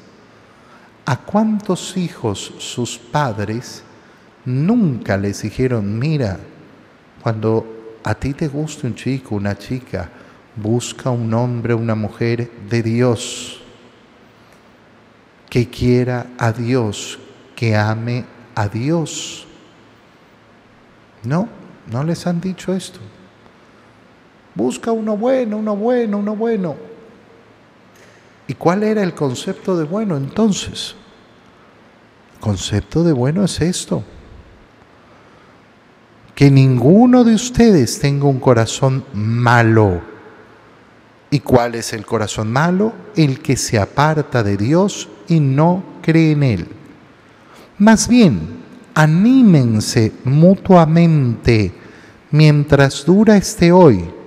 ¿A 1.06 1.18
cuántos 1.18 1.96
hijos 1.98 2.56
sus 2.58 2.98
padres 2.98 3.84
nunca 4.46 5.18
les 5.18 5.44
dijeron, 5.44 6.00
mira, 6.00 6.40
cuando 7.22 8.00
a 8.04 8.16
ti 8.16 8.34
te 8.34 8.48
gusta 8.48 8.88
un 8.88 8.96
chico, 8.96 9.36
una 9.36 9.56
chica, 9.56 10.10
busca 10.56 11.12
un 11.12 11.32
hombre, 11.36 11.76
una 11.76 11.94
mujer 11.94 12.50
de 12.68 12.82
Dios, 12.82 13.62
que 15.48 15.70
quiera 15.70 16.26
a 16.40 16.52
Dios, 16.52 17.20
que 17.56 17.76
ame 17.76 18.26
a 18.56 18.68
Dios. 18.68 19.46
No, 21.22 21.48
no 21.92 22.04
les 22.04 22.26
han 22.26 22.42
dicho 22.42 22.74
esto. 22.74 23.00
Busca 24.60 24.92
uno 24.92 25.16
bueno, 25.16 25.56
uno 25.56 25.74
bueno, 25.74 26.18
uno 26.18 26.36
bueno. 26.36 26.76
¿Y 28.46 28.56
cuál 28.56 28.84
era 28.84 29.02
el 29.02 29.14
concepto 29.14 29.78
de 29.78 29.86
bueno 29.86 30.18
entonces? 30.18 30.96
El 32.34 32.40
concepto 32.42 33.02
de 33.06 33.14
bueno 33.14 33.46
es 33.46 33.62
esto 33.62 34.04
que 36.36 36.52
ninguno 36.52 37.24
de 37.24 37.36
ustedes 37.36 38.00
tenga 38.00 38.26
un 38.26 38.42
corazón 38.42 39.06
malo. 39.14 40.02
¿Y 41.32 41.40
cuál 41.40 41.76
es 41.76 41.94
el 41.94 42.06
corazón 42.06 42.52
malo? 42.52 42.92
El 43.16 43.40
que 43.40 43.56
se 43.56 43.80
aparta 43.80 44.44
de 44.44 44.58
Dios 44.58 45.08
y 45.30 45.40
no 45.40 45.84
cree 46.02 46.34
en 46.34 46.44
Él. 46.44 46.68
Más 47.78 48.10
bien, 48.10 48.60
anímense 48.94 50.12
mutuamente 50.26 51.72
mientras 52.32 53.06
dura 53.06 53.38
este 53.38 53.72
hoy, 53.72 54.19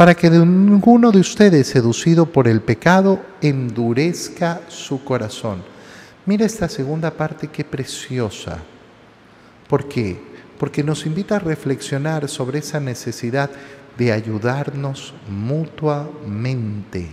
para 0.00 0.14
que 0.14 0.30
ninguno 0.30 1.12
de 1.12 1.20
ustedes, 1.20 1.66
seducido 1.66 2.24
por 2.24 2.48
el 2.48 2.62
pecado, 2.62 3.20
endurezca 3.42 4.62
su 4.68 5.04
corazón. 5.04 5.62
Mira 6.24 6.46
esta 6.46 6.70
segunda 6.70 7.10
parte, 7.10 7.48
qué 7.48 7.64
preciosa. 7.64 8.60
¿Por 9.68 9.86
qué? 9.86 10.30
porque 10.60 10.84
nos 10.84 11.06
invita 11.06 11.36
a 11.36 11.38
reflexionar 11.38 12.28
sobre 12.28 12.58
esa 12.58 12.80
necesidad 12.80 13.48
de 13.96 14.12
ayudarnos 14.12 15.14
mutuamente. 15.26 17.08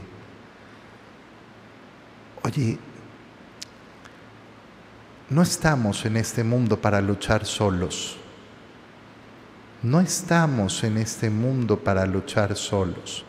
Oye, 2.43 2.77
no 5.29 5.41
estamos 5.41 6.05
en 6.05 6.17
este 6.17 6.43
mundo 6.43 6.81
para 6.81 6.99
luchar 6.99 7.45
solos. 7.45 8.16
No 9.87 10.01
estamos 10.01 10.83
en 10.83 10.97
este 10.97 11.29
mundo 11.29 11.79
para 11.79 12.05
luchar 12.05 12.57
solos. 12.57 13.23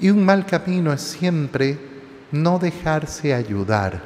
Y 0.00 0.10
un 0.10 0.24
mal 0.24 0.44
camino 0.46 0.92
es 0.92 1.00
siempre 1.00 1.78
no 2.32 2.58
dejarse 2.58 3.32
ayudar. 3.34 4.02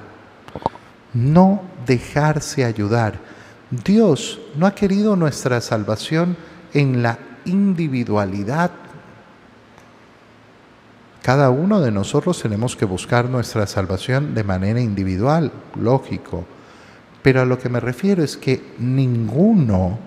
No 1.14 1.62
dejarse 1.86 2.66
ayudar. 2.66 3.18
Dios 3.70 4.40
no 4.56 4.66
ha 4.66 4.74
querido 4.74 5.16
nuestra 5.16 5.62
salvación 5.62 6.36
en 6.74 7.02
la 7.02 7.18
individualidad. 7.46 8.70
Cada 11.22 11.48
uno 11.48 11.80
de 11.80 11.92
nosotros 11.92 12.42
tenemos 12.42 12.76
que 12.76 12.84
buscar 12.84 13.24
nuestra 13.30 13.66
salvación 13.66 14.34
de 14.34 14.44
manera 14.44 14.82
individual, 14.82 15.50
lógico. 15.80 16.44
Pero 17.22 17.40
a 17.40 17.46
lo 17.46 17.58
que 17.58 17.70
me 17.70 17.80
refiero 17.80 18.22
es 18.22 18.36
que 18.36 18.74
ninguno, 18.78 19.98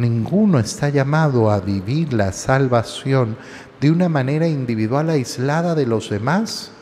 ninguno 0.00 0.58
está 0.58 0.88
llamado 0.88 1.50
a 1.50 1.60
vivir 1.60 2.12
la 2.12 2.32
salvación 2.32 3.36
de 3.80 3.90
una 3.90 4.08
manera 4.08 4.46
individual 4.46 5.10
aislada 5.10 5.74
de 5.74 5.86
los 5.86 6.10
demás. 6.10 6.72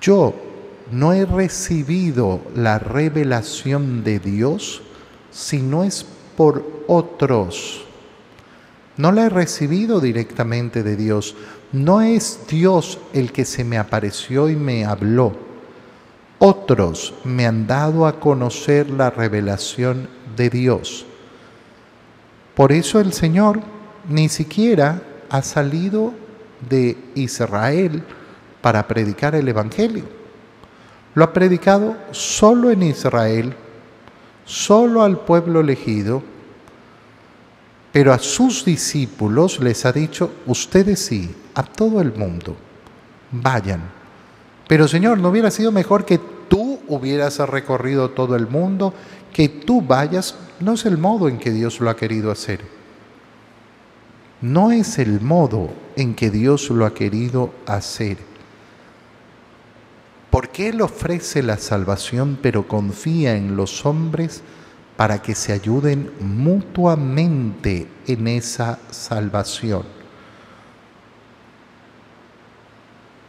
Yo 0.00 0.34
no 0.90 1.12
he 1.12 1.24
recibido 1.24 2.40
la 2.54 2.78
revelación 2.78 4.04
de 4.04 4.18
Dios 4.18 4.82
si 5.30 5.58
no 5.58 5.84
es 5.84 6.04
por 6.36 6.84
otros. 6.86 7.84
No 8.96 9.12
la 9.12 9.26
he 9.26 9.28
recibido 9.28 10.00
directamente 10.00 10.82
de 10.82 10.96
Dios. 10.96 11.36
No 11.72 12.00
es 12.00 12.40
Dios 12.48 12.98
el 13.12 13.32
que 13.32 13.44
se 13.44 13.64
me 13.64 13.78
apareció 13.78 14.48
y 14.48 14.56
me 14.56 14.84
habló. 14.84 15.47
Otros 16.38 17.14
me 17.24 17.46
han 17.46 17.66
dado 17.66 18.06
a 18.06 18.20
conocer 18.20 18.90
la 18.90 19.10
revelación 19.10 20.08
de 20.36 20.50
Dios. 20.50 21.04
Por 22.54 22.70
eso 22.72 23.00
el 23.00 23.12
Señor 23.12 23.60
ni 24.08 24.28
siquiera 24.28 25.02
ha 25.30 25.42
salido 25.42 26.14
de 26.68 26.96
Israel 27.14 28.02
para 28.60 28.86
predicar 28.86 29.34
el 29.34 29.48
Evangelio. 29.48 30.04
Lo 31.14 31.24
ha 31.24 31.32
predicado 31.32 31.96
solo 32.12 32.70
en 32.70 32.84
Israel, 32.84 33.54
solo 34.44 35.02
al 35.02 35.18
pueblo 35.20 35.60
elegido, 35.60 36.22
pero 37.92 38.12
a 38.12 38.18
sus 38.18 38.64
discípulos 38.64 39.58
les 39.58 39.84
ha 39.84 39.92
dicho, 39.92 40.30
ustedes 40.46 41.00
sí, 41.00 41.34
a 41.54 41.64
todo 41.64 42.00
el 42.00 42.14
mundo, 42.14 42.56
vayan. 43.32 43.97
Pero 44.68 44.86
Señor, 44.86 45.18
¿no 45.18 45.30
hubiera 45.30 45.50
sido 45.50 45.72
mejor 45.72 46.04
que 46.04 46.20
tú 46.48 46.78
hubieras 46.88 47.38
recorrido 47.38 48.10
todo 48.10 48.36
el 48.36 48.46
mundo, 48.46 48.94
que 49.32 49.48
tú 49.48 49.82
vayas, 49.82 50.36
no 50.60 50.74
es 50.74 50.84
el 50.86 50.98
modo 50.98 51.28
en 51.28 51.38
que 51.38 51.50
Dios 51.50 51.80
lo 51.80 51.90
ha 51.90 51.96
querido 51.96 52.30
hacer. 52.30 52.60
No 54.40 54.70
es 54.70 54.98
el 54.98 55.20
modo 55.20 55.70
en 55.96 56.14
que 56.14 56.30
Dios 56.30 56.70
lo 56.70 56.86
ha 56.86 56.94
querido 56.94 57.52
hacer. 57.66 58.18
Porque 60.30 60.68
Él 60.68 60.80
ofrece 60.82 61.42
la 61.42 61.56
salvación, 61.56 62.38
pero 62.40 62.68
confía 62.68 63.36
en 63.36 63.56
los 63.56 63.84
hombres 63.86 64.42
para 64.96 65.22
que 65.22 65.34
se 65.34 65.52
ayuden 65.52 66.10
mutuamente 66.20 67.88
en 68.06 68.28
esa 68.28 68.78
salvación. 68.90 69.97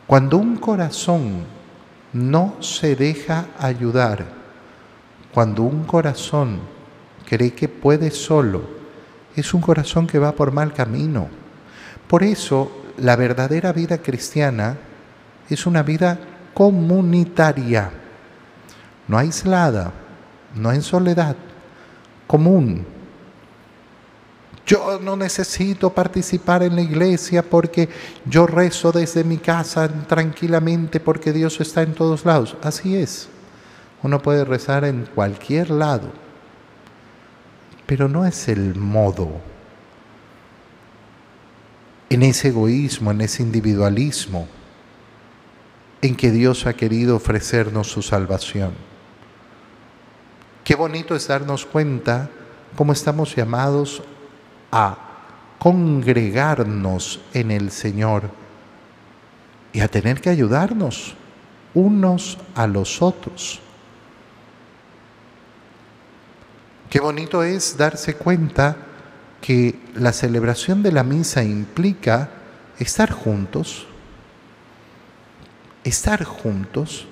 Cuando 0.10 0.38
un 0.38 0.56
corazón 0.56 1.46
no 2.14 2.56
se 2.62 2.96
deja 2.96 3.46
ayudar, 3.60 4.26
cuando 5.32 5.62
un 5.62 5.84
corazón 5.84 6.62
cree 7.28 7.54
que 7.54 7.70
puede 7.70 8.10
solo, 8.10 8.64
es 9.36 9.54
un 9.54 9.62
corazón 9.62 10.08
que 10.08 10.18
va 10.18 10.32
por 10.32 10.52
mal 10.52 10.74
camino. 10.74 11.28
Por 12.08 12.24
eso 12.24 12.72
la 12.98 13.16
verdadera 13.16 13.72
vida 13.72 14.00
cristiana 14.00 14.78
es 15.48 15.68
una 15.68 15.84
vida 15.84 16.18
comunitaria, 16.56 17.92
no 19.08 19.16
aislada, 19.16 19.92
no 20.56 20.72
en 20.72 20.82
soledad, 20.82 21.36
común. 22.26 22.84
Yo 24.70 25.00
no 25.02 25.16
necesito 25.16 25.90
participar 25.90 26.62
en 26.62 26.76
la 26.76 26.82
iglesia 26.84 27.42
porque 27.42 27.90
yo 28.26 28.46
rezo 28.46 28.92
desde 28.92 29.24
mi 29.24 29.40
casa 29.40 29.90
tranquilamente 30.06 31.00
porque 31.00 31.34
Dios 31.34 31.60
está 31.60 31.82
en 31.82 31.96
todos 31.96 32.24
lados. 32.24 32.56
Así 32.62 32.96
es. 32.96 33.30
Uno 34.04 34.22
puede 34.22 34.46
rezar 34.46 34.86
en 34.86 35.08
cualquier 35.16 35.72
lado, 35.72 36.12
pero 37.88 38.08
no 38.08 38.28
es 38.28 38.48
el 38.48 38.76
modo. 38.76 39.42
En 42.12 42.22
ese 42.22 42.50
egoísmo, 42.50 43.10
en 43.10 43.22
ese 43.22 43.42
individualismo, 43.42 44.48
en 46.04 46.16
que 46.16 46.30
Dios 46.30 46.68
ha 46.68 46.74
querido 46.74 47.16
ofrecernos 47.16 47.88
su 47.88 48.04
salvación. 48.04 48.74
Qué 50.64 50.76
bonito 50.76 51.16
es 51.16 51.28
darnos 51.28 51.66
cuenta 51.66 52.30
cómo 52.76 52.94
estamos 52.94 53.36
llamados 53.36 54.04
a 54.72 54.98
congregarnos 55.60 57.20
en 57.34 57.52
el 57.52 57.72
Señor 57.72 58.30
y 59.74 59.82
a 59.82 59.88
tener 59.88 60.22
que 60.22 60.30
ayudarnos 60.30 61.16
unos 61.74 62.38
a 62.56 62.68
los 62.68 63.02
otros. 63.02 63.60
Qué 66.90 67.00
bonito 67.00 67.44
es 67.44 67.78
darse 67.78 68.16
cuenta 68.16 68.76
que 69.42 69.80
la 69.94 70.12
celebración 70.12 70.82
de 70.82 70.92
la 70.92 71.04
misa 71.04 71.44
implica 71.44 72.30
estar 72.80 73.12
juntos, 73.12 73.86
estar 75.84 76.24
juntos. 76.24 77.06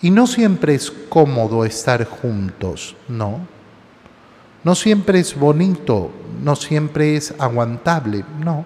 Y 0.00 0.10
no 0.10 0.26
siempre 0.26 0.74
es 0.74 0.90
cómodo 0.90 1.64
estar 1.64 2.04
juntos, 2.04 2.96
no. 3.06 3.46
No 4.64 4.74
siempre 4.74 5.18
es 5.18 5.34
bonito, 5.38 6.10
no 6.42 6.56
siempre 6.56 7.16
es 7.16 7.34
aguantable, 7.38 8.24
no. 8.38 8.64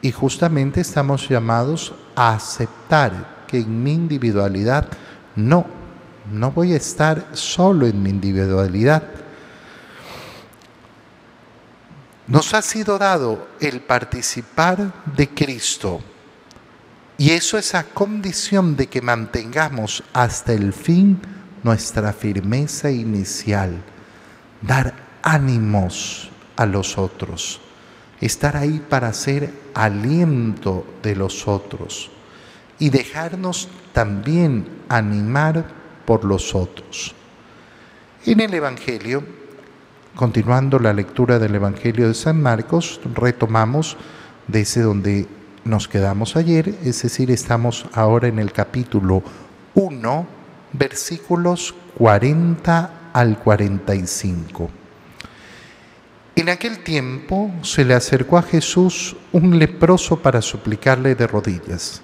Y 0.00 0.12
justamente 0.12 0.80
estamos 0.80 1.28
llamados 1.28 1.94
a 2.14 2.34
aceptar 2.34 3.44
que 3.46 3.58
en 3.58 3.82
mi 3.82 3.92
individualidad 3.92 4.88
no, 5.36 5.66
no 6.32 6.50
voy 6.50 6.72
a 6.72 6.76
estar 6.76 7.28
solo 7.32 7.86
en 7.86 8.02
mi 8.02 8.10
individualidad. 8.10 9.02
Nos 12.26 12.54
ha 12.54 12.62
sido 12.62 12.98
dado 12.98 13.48
el 13.60 13.80
participar 13.80 14.92
de 15.14 15.28
Cristo 15.28 16.00
y 17.16 17.30
eso 17.30 17.58
es 17.58 17.74
a 17.74 17.84
condición 17.84 18.76
de 18.76 18.88
que 18.88 19.00
mantengamos 19.00 20.02
hasta 20.12 20.52
el 20.52 20.72
fin 20.72 21.20
nuestra 21.62 22.12
firmeza 22.12 22.90
inicial, 22.90 23.82
dar 24.66 24.94
ánimos 25.22 26.30
a 26.56 26.66
los 26.66 26.98
otros, 26.98 27.60
estar 28.20 28.56
ahí 28.56 28.82
para 28.88 29.12
ser 29.12 29.52
aliento 29.74 30.86
de 31.02 31.16
los 31.16 31.48
otros 31.48 32.10
y 32.78 32.90
dejarnos 32.90 33.68
también 33.92 34.66
animar 34.88 35.64
por 36.04 36.24
los 36.24 36.54
otros. 36.54 37.14
En 38.26 38.40
el 38.40 38.54
Evangelio, 38.54 39.24
continuando 40.14 40.78
la 40.78 40.92
lectura 40.92 41.38
del 41.38 41.54
Evangelio 41.54 42.08
de 42.08 42.14
San 42.14 42.40
Marcos, 42.40 43.00
retomamos 43.14 43.96
desde 44.46 44.82
donde 44.82 45.26
nos 45.64 45.88
quedamos 45.88 46.36
ayer, 46.36 46.74
es 46.84 47.02
decir, 47.02 47.30
estamos 47.30 47.86
ahora 47.92 48.28
en 48.28 48.38
el 48.38 48.52
capítulo 48.52 49.22
1, 49.74 50.26
versículos 50.72 51.74
40 51.96 53.03
al 53.14 53.38
45. 53.38 54.70
En 56.36 56.48
aquel 56.48 56.80
tiempo 56.80 57.50
se 57.62 57.84
le 57.84 57.94
acercó 57.94 58.36
a 58.36 58.42
Jesús 58.42 59.16
un 59.32 59.56
leproso 59.56 60.20
para 60.20 60.42
suplicarle 60.42 61.14
de 61.14 61.26
rodillas, 61.28 62.02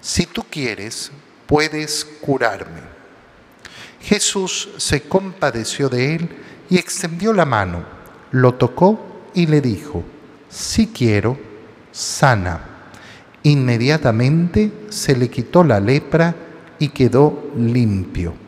si 0.00 0.26
tú 0.26 0.44
quieres, 0.50 1.12
puedes 1.46 2.04
curarme. 2.20 2.80
Jesús 4.00 4.70
se 4.78 5.02
compadeció 5.02 5.88
de 5.88 6.14
él 6.14 6.28
y 6.70 6.78
extendió 6.78 7.32
la 7.32 7.44
mano, 7.44 7.84
lo 8.30 8.54
tocó 8.54 9.22
y 9.34 9.46
le 9.46 9.60
dijo, 9.60 10.02
si 10.48 10.86
quiero, 10.86 11.38
sana. 11.92 12.60
Inmediatamente 13.42 14.72
se 14.88 15.14
le 15.14 15.28
quitó 15.28 15.62
la 15.62 15.78
lepra 15.78 16.34
y 16.78 16.88
quedó 16.88 17.50
limpio. 17.56 18.47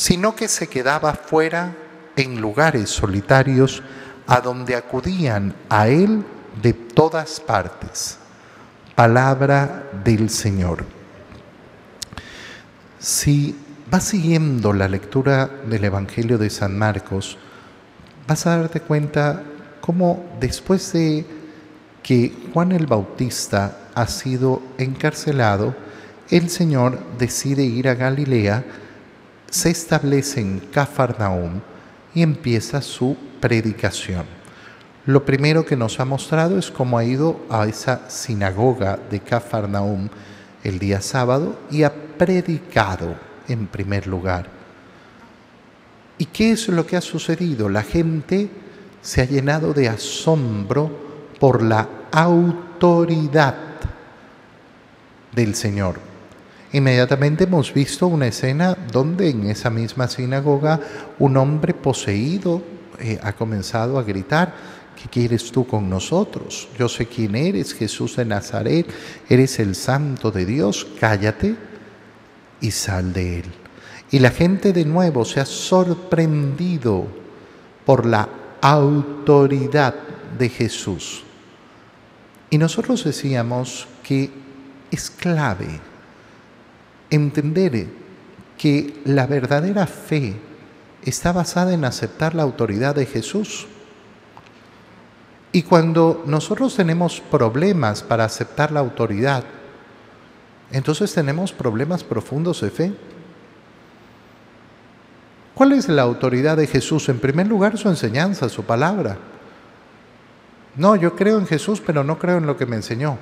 sino 0.00 0.34
que 0.34 0.48
se 0.48 0.66
quedaba 0.66 1.12
fuera 1.12 1.76
en 2.16 2.40
lugares 2.40 2.88
solitarios 2.88 3.82
a 4.26 4.40
donde 4.40 4.74
acudían 4.74 5.54
a 5.68 5.88
Él 5.88 6.24
de 6.62 6.72
todas 6.72 7.38
partes. 7.38 8.16
Palabra 8.94 9.90
del 10.02 10.30
Señor. 10.30 10.86
Si 12.98 13.54
vas 13.90 14.04
siguiendo 14.04 14.72
la 14.72 14.88
lectura 14.88 15.50
del 15.66 15.84
Evangelio 15.84 16.38
de 16.38 16.48
San 16.48 16.78
Marcos, 16.78 17.36
vas 18.26 18.46
a 18.46 18.56
darte 18.56 18.80
cuenta 18.80 19.42
cómo 19.82 20.24
después 20.40 20.94
de 20.94 21.26
que 22.02 22.32
Juan 22.54 22.72
el 22.72 22.86
Bautista 22.86 23.76
ha 23.94 24.06
sido 24.06 24.62
encarcelado, 24.78 25.74
el 26.30 26.48
Señor 26.48 26.98
decide 27.18 27.64
ir 27.64 27.86
a 27.86 27.94
Galilea, 27.94 28.64
se 29.50 29.70
establece 29.70 30.40
en 30.40 30.60
Cafarnaum 30.72 31.60
y 32.14 32.22
empieza 32.22 32.80
su 32.80 33.16
predicación. 33.40 34.24
Lo 35.06 35.24
primero 35.24 35.66
que 35.66 35.76
nos 35.76 35.98
ha 35.98 36.04
mostrado 36.04 36.58
es 36.58 36.70
cómo 36.70 36.96
ha 36.96 37.04
ido 37.04 37.40
a 37.50 37.66
esa 37.66 38.08
sinagoga 38.08 38.98
de 39.10 39.20
Cafarnaum 39.20 40.08
el 40.62 40.78
día 40.78 41.00
sábado 41.00 41.58
y 41.70 41.82
ha 41.82 41.92
predicado 41.92 43.14
en 43.48 43.66
primer 43.66 44.06
lugar. 44.06 44.48
¿Y 46.18 46.26
qué 46.26 46.52
es 46.52 46.68
lo 46.68 46.86
que 46.86 46.96
ha 46.96 47.00
sucedido? 47.00 47.68
La 47.68 47.82
gente 47.82 48.50
se 49.00 49.22
ha 49.22 49.24
llenado 49.24 49.72
de 49.72 49.88
asombro 49.88 50.90
por 51.40 51.62
la 51.62 51.88
autoridad 52.12 53.56
del 55.32 55.54
Señor. 55.54 56.09
Inmediatamente 56.72 57.44
hemos 57.44 57.74
visto 57.74 58.06
una 58.06 58.28
escena 58.28 58.76
donde 58.92 59.28
en 59.28 59.50
esa 59.50 59.70
misma 59.70 60.06
sinagoga 60.06 60.80
un 61.18 61.36
hombre 61.36 61.74
poseído 61.74 62.62
eh, 63.00 63.18
ha 63.22 63.32
comenzado 63.32 63.98
a 63.98 64.04
gritar, 64.04 64.54
¿qué 64.94 65.08
quieres 65.08 65.50
tú 65.50 65.66
con 65.66 65.90
nosotros? 65.90 66.68
Yo 66.78 66.88
sé 66.88 67.06
quién 67.06 67.34
eres, 67.34 67.74
Jesús 67.74 68.16
de 68.16 68.24
Nazaret, 68.24 68.86
eres 69.28 69.58
el 69.58 69.74
santo 69.74 70.30
de 70.30 70.46
Dios, 70.46 70.86
cállate. 71.00 71.56
y 72.62 72.72
sal 72.72 73.14
de 73.14 73.38
él. 73.38 73.44
Y 74.10 74.18
la 74.18 74.30
gente 74.30 74.74
de 74.74 74.84
nuevo 74.84 75.24
se 75.24 75.40
ha 75.40 75.46
sorprendido 75.46 77.06
por 77.86 78.04
la 78.04 78.28
autoridad 78.60 79.94
de 80.38 80.50
Jesús. 80.50 81.24
Y 82.50 82.58
nosotros 82.58 83.02
decíamos 83.02 83.88
que 84.02 84.30
es 84.90 85.08
clave 85.08 85.80
entender 87.10 87.86
que 88.56 89.00
la 89.04 89.26
verdadera 89.26 89.86
fe 89.86 90.36
está 91.04 91.32
basada 91.32 91.72
en 91.72 91.84
aceptar 91.84 92.34
la 92.34 92.42
autoridad 92.42 92.94
de 92.94 93.06
Jesús. 93.06 93.66
Y 95.52 95.62
cuando 95.62 96.22
nosotros 96.26 96.76
tenemos 96.76 97.20
problemas 97.20 98.02
para 98.02 98.24
aceptar 98.24 98.70
la 98.70 98.80
autoridad, 98.80 99.44
entonces 100.70 101.12
tenemos 101.12 101.52
problemas 101.52 102.04
profundos 102.04 102.60
de 102.60 102.70
fe. 102.70 102.92
¿Cuál 105.54 105.72
es 105.72 105.88
la 105.88 106.02
autoridad 106.02 106.56
de 106.56 106.66
Jesús? 106.66 107.08
En 107.08 107.18
primer 107.18 107.48
lugar, 107.48 107.76
su 107.76 107.88
enseñanza, 107.88 108.48
su 108.48 108.62
palabra. 108.64 109.18
No, 110.76 110.94
yo 110.96 111.16
creo 111.16 111.38
en 111.38 111.46
Jesús, 111.46 111.82
pero 111.84 112.04
no 112.04 112.18
creo 112.18 112.38
en 112.38 112.46
lo 112.46 112.56
que 112.56 112.66
me 112.66 112.76
enseñó. 112.76 113.18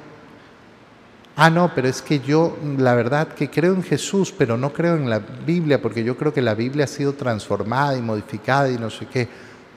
Ah, 1.41 1.51
no, 1.51 1.73
pero 1.73 1.87
es 1.87 2.03
que 2.03 2.19
yo, 2.19 2.59
la 2.79 2.97
verdad, 2.97 3.29
que 3.29 3.49
creo 3.49 3.73
en 3.73 3.85
Jesús, 3.85 4.35
pero 4.37 4.57
no 4.57 4.73
creo 4.73 4.97
en 4.97 5.09
la 5.09 5.21
Biblia, 5.21 5.81
porque 5.81 6.03
yo 6.03 6.17
creo 6.17 6.35
que 6.35 6.43
la 6.43 6.57
Biblia 6.57 6.87
ha 6.87 6.89
sido 6.89 7.13
transformada 7.13 7.97
y 7.97 8.03
modificada 8.03 8.69
y 8.69 8.77
no 8.77 8.91
sé 8.91 9.07
qué. 9.07 9.29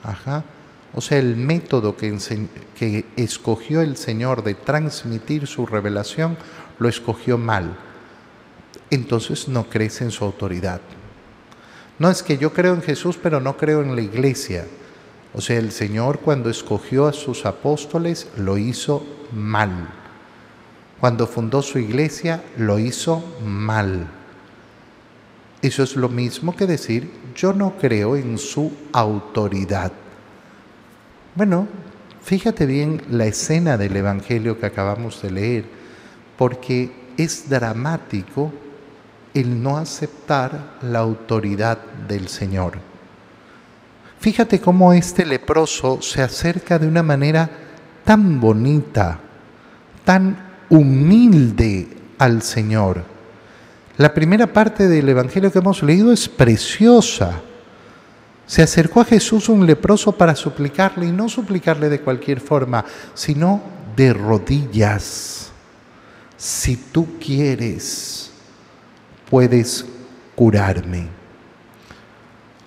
Ajá. 0.02 0.42
O 0.92 1.00
sea, 1.00 1.18
el 1.18 1.36
método 1.36 1.96
que, 1.96 2.18
que 2.76 3.04
escogió 3.14 3.80
el 3.80 3.96
Señor 3.96 4.42
de 4.42 4.54
transmitir 4.54 5.46
su 5.46 5.64
revelación 5.64 6.36
lo 6.80 6.88
escogió 6.88 7.38
mal. 7.38 7.76
Entonces 8.90 9.46
no 9.46 9.70
crees 9.70 10.00
en 10.00 10.10
su 10.10 10.24
autoridad. 10.24 10.80
No 12.00 12.10
es 12.10 12.24
que 12.24 12.38
yo 12.38 12.52
creo 12.52 12.74
en 12.74 12.82
Jesús, 12.82 13.16
pero 13.22 13.40
no 13.40 13.56
creo 13.56 13.82
en 13.82 13.94
la 13.94 14.02
iglesia. 14.02 14.66
O 15.32 15.40
sea, 15.40 15.60
el 15.60 15.70
Señor 15.70 16.18
cuando 16.18 16.50
escogió 16.50 17.06
a 17.06 17.12
sus 17.12 17.46
apóstoles 17.46 18.26
lo 18.36 18.58
hizo 18.58 19.06
mal. 19.30 20.01
Cuando 21.02 21.26
fundó 21.26 21.62
su 21.62 21.80
iglesia 21.80 22.44
lo 22.58 22.78
hizo 22.78 23.24
mal. 23.44 24.06
Eso 25.60 25.82
es 25.82 25.96
lo 25.96 26.08
mismo 26.08 26.54
que 26.54 26.64
decir, 26.64 27.10
yo 27.34 27.52
no 27.52 27.72
creo 27.72 28.14
en 28.14 28.38
su 28.38 28.70
autoridad. 28.92 29.90
Bueno, 31.34 31.66
fíjate 32.22 32.66
bien 32.66 33.02
la 33.10 33.26
escena 33.26 33.76
del 33.76 33.96
Evangelio 33.96 34.60
que 34.60 34.66
acabamos 34.66 35.20
de 35.22 35.32
leer, 35.32 35.64
porque 36.38 36.92
es 37.16 37.50
dramático 37.50 38.52
el 39.34 39.60
no 39.60 39.78
aceptar 39.78 40.76
la 40.82 41.00
autoridad 41.00 41.78
del 42.06 42.28
Señor. 42.28 42.74
Fíjate 44.20 44.60
cómo 44.60 44.92
este 44.92 45.26
leproso 45.26 46.00
se 46.00 46.22
acerca 46.22 46.78
de 46.78 46.86
una 46.86 47.02
manera 47.02 47.50
tan 48.04 48.40
bonita, 48.40 49.18
tan 50.04 50.51
humilde 50.72 51.88
al 52.18 52.42
Señor. 52.42 53.04
La 53.98 54.12
primera 54.14 54.52
parte 54.52 54.88
del 54.88 55.08
Evangelio 55.08 55.52
que 55.52 55.58
hemos 55.58 55.82
leído 55.82 56.12
es 56.12 56.28
preciosa 56.28 57.42
se 58.52 58.60
acercó 58.60 59.00
a 59.00 59.06
Jesús 59.06 59.48
un 59.48 59.66
leproso 59.66 60.12
para 60.12 60.34
suplicarle, 60.34 61.06
y 61.06 61.10
no 61.10 61.28
suplicarle 61.28 61.88
de 61.88 62.00
cualquier 62.00 62.38
forma, 62.38 62.84
sino 63.14 63.62
de 63.96 64.12
rodillas. 64.12 65.50
Si 66.36 66.76
tú 66.76 67.18
quieres, 67.18 68.30
puedes 69.30 69.86
curarme. 70.34 71.06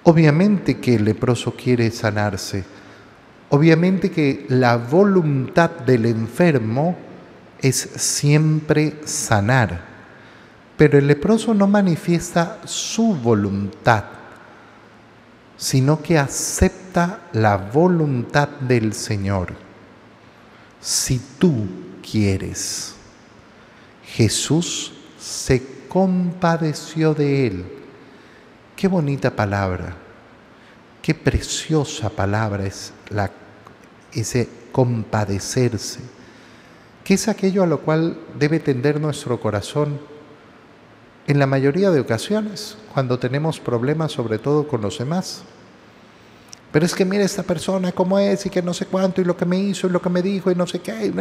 Obviamente 0.02 0.80
que 0.80 0.96
el 0.96 1.06
leproso 1.06 1.56
quiere 1.56 1.92
sanarse. 1.92 2.64
Obviamente 3.50 4.10
que 4.10 4.48
la 4.50 4.78
voluntad 4.78 5.70
del 5.70 6.08
enfermo 6.08 6.98
es 7.68 7.78
siempre 7.96 9.00
sanar. 9.06 9.94
Pero 10.78 10.98
el 10.98 11.08
leproso 11.08 11.54
no 11.54 11.68
manifiesta 11.68 12.60
su 12.66 13.14
voluntad 13.16 14.04
sino 15.58 16.02
que 16.02 16.18
acepta 16.18 17.22
la 17.34 17.58
voluntad 17.58 18.48
del 18.48 18.94
Señor. 18.94 19.54
Si 20.82 21.20
tú 21.40 21.68
quieres, 22.10 22.94
Jesús 24.06 24.94
se 25.20 25.88
compadeció 25.88 27.14
de 27.14 27.48
él. 27.48 27.66
Qué 28.76 28.88
bonita 28.88 29.32
palabra, 29.34 29.96
qué 31.02 31.16
preciosa 31.16 32.10
palabra 32.10 32.66
es 32.66 32.92
la, 33.10 33.32
ese 34.12 34.50
compadecerse. 34.72 36.02
¿Qué 37.06 37.14
es 37.14 37.30
aquello 37.30 37.64
a 37.64 37.68
lo 37.68 37.80
cual 37.80 38.20
debe 38.38 38.60
tender 38.60 39.00
nuestro 39.00 39.40
corazón? 39.40 39.98
en 41.28 41.40
la 41.40 41.48
mayoría 41.48 41.90
de 41.90 42.00
ocasiones, 42.00 42.78
cuando 42.94 43.18
tenemos 43.18 43.60
problemas 43.60 44.12
sobre 44.12 44.38
todo 44.38 44.68
con 44.68 44.82
los 44.82 45.00
demás. 45.00 45.44
Pero 46.72 46.86
es 46.86 46.94
que 46.94 47.06
mira 47.06 47.24
esta 47.24 47.44
persona 47.44 47.92
cómo 47.92 48.20
es 48.20 48.46
y 48.46 48.50
que 48.50 48.62
no 48.62 48.74
sé 48.74 48.86
cuánto 48.86 49.22
y 49.22 49.26
lo 49.26 49.36
que 49.36 49.46
me 49.46 49.58
hizo 49.58 49.88
y 49.88 49.90
lo 49.90 50.02
que 50.02 50.10
me 50.10 50.22
dijo 50.22 50.52
y 50.52 50.56
no 50.56 50.68
sé 50.68 50.80
qué. 50.80 51.12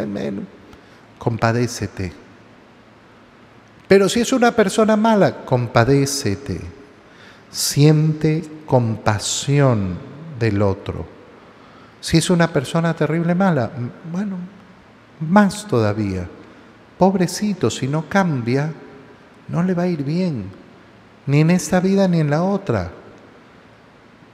Compadécete. 1.18 2.12
Pero 3.86 4.08
si 4.08 4.20
es 4.20 4.32
una 4.32 4.52
persona 4.52 4.96
mala, 4.96 5.44
compadécete. 5.44 6.60
Siente 7.50 8.42
compasión 8.66 9.96
del 10.38 10.60
otro. 10.60 11.06
Si 12.00 12.18
es 12.18 12.28
una 12.28 12.52
persona 12.52 12.94
terrible 12.94 13.34
mala, 13.34 13.70
bueno, 14.10 14.36
más 15.20 15.66
todavía. 15.66 16.28
Pobrecito, 16.98 17.70
si 17.70 17.88
no 17.88 18.08
cambia, 18.08 18.72
no 19.48 19.62
le 19.62 19.74
va 19.74 19.84
a 19.84 19.88
ir 19.88 20.04
bien, 20.04 20.50
ni 21.26 21.40
en 21.40 21.50
esta 21.50 21.80
vida 21.80 22.08
ni 22.08 22.20
en 22.20 22.30
la 22.30 22.42
otra. 22.42 22.92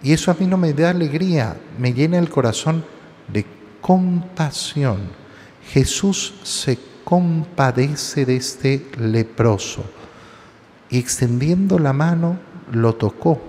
Y 0.03 0.13
eso 0.13 0.31
a 0.31 0.37
mí 0.39 0.47
no 0.47 0.57
me 0.57 0.73
da 0.73 0.91
alegría, 0.91 1.57
me 1.79 1.93
llena 1.93 2.19
el 2.19 2.31
corazón 2.31 2.85
de 3.29 3.45
compasión. 3.81 5.01
Jesús 5.73 6.35
se 6.43 6.79
compadece 7.05 8.25
de 8.25 8.37
este 8.37 8.87
leproso 8.99 9.85
y 10.89 10.99
extendiendo 10.99 11.79
la 11.79 11.93
mano 11.93 12.39
lo 12.73 12.95
tocó. 12.95 13.41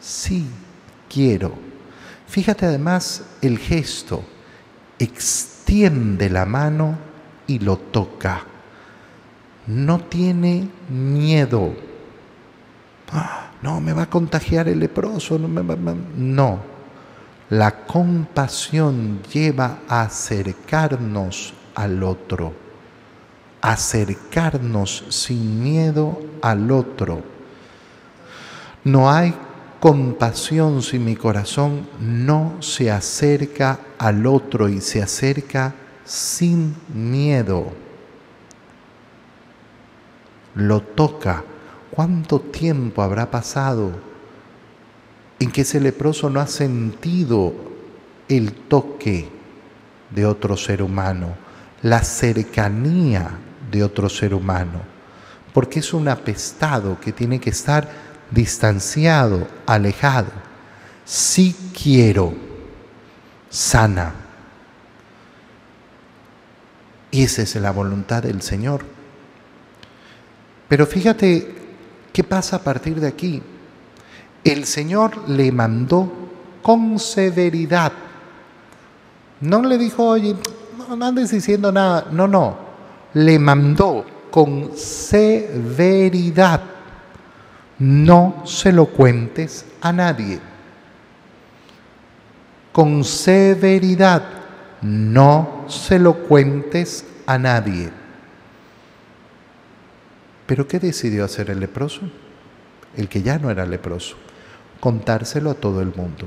Sí, 0.00 0.46
quiero. 1.08 1.54
Fíjate 2.26 2.66
además 2.66 3.22
el 3.42 3.58
gesto, 3.58 4.24
extiende 5.74 6.30
la 6.30 6.46
mano 6.46 6.96
y 7.46 7.58
lo 7.58 7.76
toca 7.76 8.44
no 9.66 9.98
tiene 10.00 10.68
miedo. 10.88 11.74
Ah, 13.12 13.50
no, 13.62 13.80
me 13.80 13.92
va 13.92 14.02
a 14.02 14.10
contagiar 14.10 14.68
el 14.68 14.80
leproso. 14.80 15.38
No, 15.38 15.48
no, 16.16 16.60
la 17.50 17.86
compasión 17.86 19.22
lleva 19.22 19.78
a 19.88 20.02
acercarnos 20.02 21.54
al 21.74 22.02
otro, 22.02 22.52
acercarnos 23.60 25.04
sin 25.08 25.62
miedo 25.62 26.20
al 26.42 26.70
otro. 26.70 27.22
No 28.84 29.10
hay 29.10 29.34
compasión 29.84 30.80
si 30.80 30.98
mi 30.98 31.14
corazón 31.14 31.86
no 32.00 32.56
se 32.60 32.90
acerca 32.90 33.80
al 33.98 34.26
otro 34.26 34.70
y 34.70 34.80
se 34.80 35.02
acerca 35.02 35.74
sin 36.06 36.74
miedo 36.94 37.70
lo 40.54 40.80
toca, 40.80 41.44
¿cuánto 41.90 42.40
tiempo 42.40 43.02
habrá 43.02 43.30
pasado 43.30 43.92
en 45.38 45.50
que 45.50 45.60
ese 45.60 45.80
leproso 45.80 46.30
no 46.30 46.40
ha 46.40 46.46
sentido 46.46 47.52
el 48.26 48.54
toque 48.54 49.28
de 50.08 50.24
otro 50.24 50.56
ser 50.56 50.80
humano, 50.80 51.36
la 51.82 52.02
cercanía 52.02 53.32
de 53.70 53.84
otro 53.84 54.08
ser 54.08 54.32
humano? 54.32 54.80
Porque 55.52 55.80
es 55.80 55.92
un 55.92 56.08
apestado 56.08 56.98
que 56.98 57.12
tiene 57.12 57.38
que 57.38 57.50
estar 57.50 58.13
distanciado, 58.30 59.46
alejado. 59.66 60.28
Si 61.04 61.54
quiero, 61.72 62.34
sana. 63.50 64.14
Y 67.10 67.22
esa 67.22 67.42
es 67.42 67.54
la 67.56 67.70
voluntad 67.70 68.22
del 68.22 68.42
Señor. 68.42 68.84
Pero 70.68 70.86
fíjate 70.86 71.54
qué 72.12 72.24
pasa 72.24 72.56
a 72.56 72.62
partir 72.64 72.98
de 73.00 73.06
aquí. 73.06 73.42
El 74.42 74.66
Señor 74.66 75.28
le 75.28 75.52
mandó 75.52 76.12
con 76.62 76.98
severidad. 76.98 77.92
No 79.40 79.62
le 79.62 79.78
dijo, 79.78 80.06
oye, 80.06 80.34
no 80.88 81.04
andes 81.04 81.30
diciendo 81.30 81.70
nada. 81.70 82.08
No, 82.10 82.26
no. 82.26 82.56
Le 83.12 83.38
mandó 83.38 84.04
con 84.30 84.76
severidad. 84.76 86.60
No 87.78 88.42
se 88.44 88.72
lo 88.72 88.86
cuentes 88.86 89.66
a 89.80 89.92
nadie. 89.92 90.40
Con 92.72 93.04
severidad, 93.04 94.22
no 94.82 95.64
se 95.68 95.98
lo 95.98 96.14
cuentes 96.14 97.04
a 97.26 97.38
nadie. 97.38 97.90
Pero 100.46 100.68
¿qué 100.68 100.78
decidió 100.78 101.24
hacer 101.24 101.50
el 101.50 101.60
leproso? 101.60 102.02
El 102.96 103.08
que 103.08 103.22
ya 103.22 103.38
no 103.38 103.50
era 103.50 103.64
leproso. 103.64 104.16
Contárselo 104.80 105.50
a 105.50 105.54
todo 105.54 105.80
el 105.80 105.94
mundo. 105.94 106.26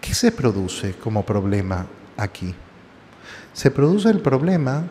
¿Qué 0.00 0.14
se 0.14 0.32
produce 0.32 0.94
como 0.94 1.24
problema 1.24 1.86
aquí? 2.16 2.54
Se 3.52 3.70
produce 3.70 4.10
el 4.10 4.20
problema 4.20 4.84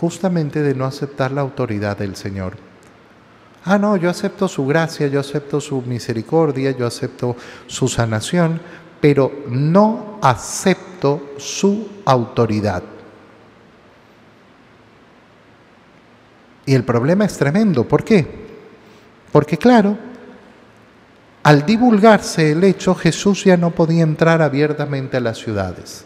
justamente 0.00 0.62
de 0.62 0.74
no 0.74 0.84
aceptar 0.84 1.32
la 1.32 1.40
autoridad 1.40 1.98
del 1.98 2.16
Señor. 2.16 2.65
Ah, 3.68 3.78
no, 3.78 3.96
yo 3.96 4.08
acepto 4.08 4.46
su 4.46 4.64
gracia, 4.64 5.08
yo 5.08 5.18
acepto 5.18 5.60
su 5.60 5.82
misericordia, 5.82 6.70
yo 6.70 6.86
acepto 6.86 7.34
su 7.66 7.88
sanación, 7.88 8.60
pero 9.00 9.42
no 9.48 10.20
acepto 10.22 11.32
su 11.36 11.88
autoridad. 12.04 12.84
Y 16.64 16.74
el 16.74 16.84
problema 16.84 17.24
es 17.24 17.36
tremendo. 17.36 17.82
¿Por 17.82 18.04
qué? 18.04 18.24
Porque 19.32 19.58
claro, 19.58 19.98
al 21.42 21.66
divulgarse 21.66 22.52
el 22.52 22.62
hecho, 22.62 22.94
Jesús 22.94 23.44
ya 23.44 23.56
no 23.56 23.72
podía 23.72 24.04
entrar 24.04 24.42
abiertamente 24.42 25.16
a 25.16 25.20
las 25.20 25.38
ciudades. 25.38 26.04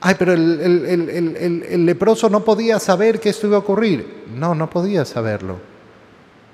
Ay, 0.00 0.16
pero 0.18 0.32
el, 0.32 1.84
leproso 1.84 2.30
no 2.30 2.44
podía 2.44 2.78
saber 2.80 3.20
que 3.20 3.28
esto 3.28 3.46
iba 3.46 3.56
a 3.56 3.60
ocurrir. 3.60 4.24
No, 4.34 4.54
no 4.54 4.70
podía 4.70 5.04
saberlo. 5.04 5.71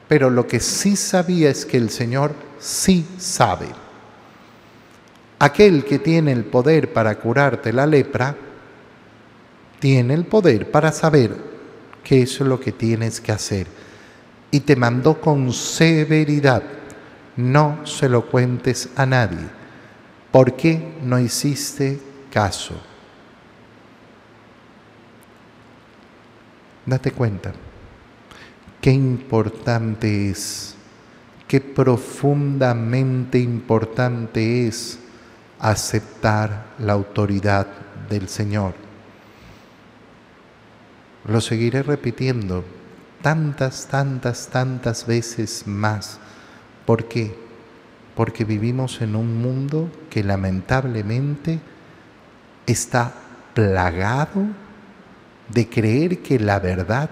Pero 0.08 0.30
lo 0.30 0.46
que 0.46 0.58
sí 0.58 0.96
sabía 0.96 1.50
es 1.50 1.66
que 1.66 1.76
el 1.76 1.90
Señor 1.90 2.34
sí 2.58 3.06
sabe. 3.18 3.68
Aquel 5.38 5.84
que 5.84 5.98
tiene 5.98 6.32
el 6.32 6.44
poder 6.44 6.92
para 6.92 7.16
curarte 7.18 7.72
la 7.72 7.86
lepra, 7.86 8.34
tiene 9.78 10.14
el 10.14 10.24
poder 10.24 10.70
para 10.70 10.90
saber 10.90 11.36
qué 12.02 12.22
es 12.22 12.40
lo 12.40 12.58
que 12.58 12.72
tienes 12.72 13.20
que 13.20 13.32
hacer. 13.32 13.66
Y 14.50 14.60
te 14.60 14.74
mandó 14.74 15.20
con 15.20 15.52
severidad, 15.52 16.62
no 17.36 17.86
se 17.86 18.08
lo 18.08 18.26
cuentes 18.26 18.88
a 18.96 19.04
nadie. 19.04 19.46
¿Por 20.32 20.56
qué 20.56 20.94
no 21.04 21.18
hiciste 21.18 22.00
caso? 22.32 22.74
Date 26.86 27.12
cuenta 27.12 27.52
qué 28.80 28.92
importante 28.92 30.30
es, 30.30 30.74
qué 31.46 31.60
profundamente 31.60 33.38
importante 33.38 34.66
es 34.66 34.98
aceptar 35.58 36.66
la 36.78 36.92
autoridad 36.92 37.66
del 38.08 38.28
Señor. 38.28 38.74
Lo 41.26 41.40
seguiré 41.40 41.82
repitiendo 41.82 42.64
tantas, 43.22 43.88
tantas, 43.88 44.48
tantas 44.48 45.06
veces 45.06 45.66
más. 45.66 46.18
¿Por 46.86 47.08
qué? 47.08 47.36
Porque 48.14 48.44
vivimos 48.44 49.00
en 49.02 49.16
un 49.16 49.40
mundo 49.42 49.90
que 50.10 50.24
lamentablemente 50.24 51.60
está 52.66 53.12
plagado 53.54 54.46
de 55.48 55.68
creer 55.68 56.22
que 56.22 56.38
la 56.38 56.58
verdad 56.60 57.10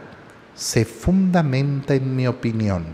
se 0.57 0.87
fundamenta 0.87 1.95
en 1.95 2.17
mi 2.17 2.27
opinión, 2.27 2.85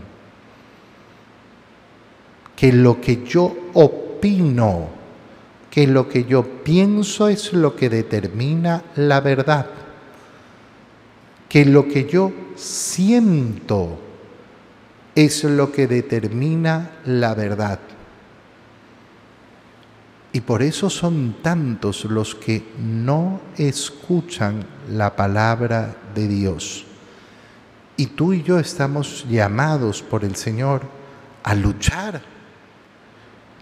que 2.55 2.73
lo 2.73 2.99
que 2.99 3.23
yo 3.23 3.55
opino, 3.73 4.89
que 5.71 5.87
lo 5.87 6.07
que 6.07 6.25
yo 6.25 6.43
pienso 6.63 7.29
es 7.29 7.53
lo 7.53 7.75
que 7.75 7.89
determina 7.89 8.83
la 8.97 9.21
verdad, 9.21 9.67
que 11.47 11.65
lo 11.65 11.87
que 11.87 12.07
yo 12.07 12.31
siento 12.55 13.99
es 15.15 15.43
lo 15.45 15.71
que 15.71 15.87
determina 15.87 16.91
la 17.05 17.33
verdad. 17.33 17.79
Y 20.33 20.41
por 20.41 20.63
eso 20.63 20.89
son 20.89 21.37
tantos 21.43 22.05
los 22.05 22.33
que 22.33 22.63
no 22.79 23.39
escuchan 23.55 24.65
la 24.89 25.15
palabra 25.15 25.95
de 26.15 26.27
Dios. 26.27 26.87
Y 27.95 28.07
tú 28.07 28.33
y 28.33 28.43
yo 28.43 28.59
estamos 28.59 29.25
llamados 29.29 30.01
por 30.01 30.23
el 30.25 30.35
Señor 30.35 30.81
a 31.43 31.53
luchar 31.53 32.21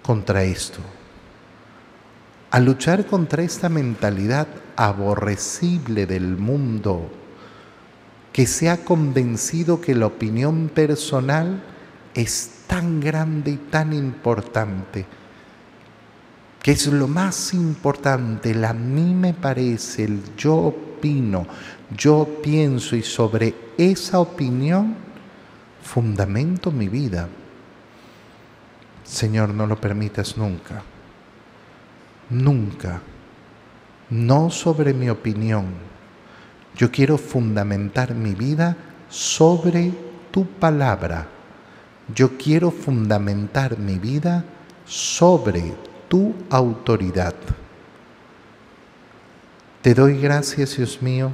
contra 0.01 0.43
esto, 0.43 0.79
a 2.49 2.59
luchar 2.59 3.05
contra 3.05 3.43
esta 3.43 3.69
mentalidad 3.69 4.47
aborrecible 4.75 6.05
del 6.05 6.37
mundo 6.37 7.11
que 8.31 8.47
se 8.47 8.69
ha 8.69 8.85
convencido 8.85 9.81
que 9.81 9.93
la 9.93 10.05
opinión 10.05 10.69
personal 10.73 11.61
es 12.13 12.51
tan 12.67 12.99
grande 12.99 13.51
y 13.51 13.57
tan 13.57 13.93
importante 13.93 15.05
que 16.61 16.71
es 16.71 16.87
lo 16.87 17.07
más 17.07 17.53
importante, 17.53 18.51
el 18.51 18.63
a 18.65 18.73
mí 18.73 19.15
me 19.15 19.33
parece, 19.33 20.03
el 20.03 20.21
yo 20.37 20.55
opino, 20.55 21.47
yo 21.95 22.27
pienso 22.41 22.95
y 22.95 23.03
sobre 23.03 23.53
esa 23.77 24.19
opinión 24.19 24.95
fundamento 25.83 26.71
mi 26.71 26.87
vida. 26.87 27.27
Señor, 29.03 29.49
no 29.49 29.67
lo 29.67 29.79
permitas 29.79 30.37
nunca, 30.37 30.83
nunca, 32.29 33.01
no 34.09 34.49
sobre 34.49 34.93
mi 34.93 35.09
opinión. 35.09 35.65
Yo 36.77 36.91
quiero 36.91 37.17
fundamentar 37.17 38.15
mi 38.15 38.33
vida 38.33 38.77
sobre 39.09 39.91
tu 40.31 40.45
palabra. 40.45 41.27
Yo 42.15 42.37
quiero 42.37 42.71
fundamentar 42.71 43.77
mi 43.77 43.97
vida 43.99 44.45
sobre 44.85 45.73
tu 46.07 46.33
autoridad. 46.49 47.35
Te 49.81 49.93
doy 49.93 50.21
gracias, 50.21 50.77
Dios 50.77 51.01
mío, 51.01 51.33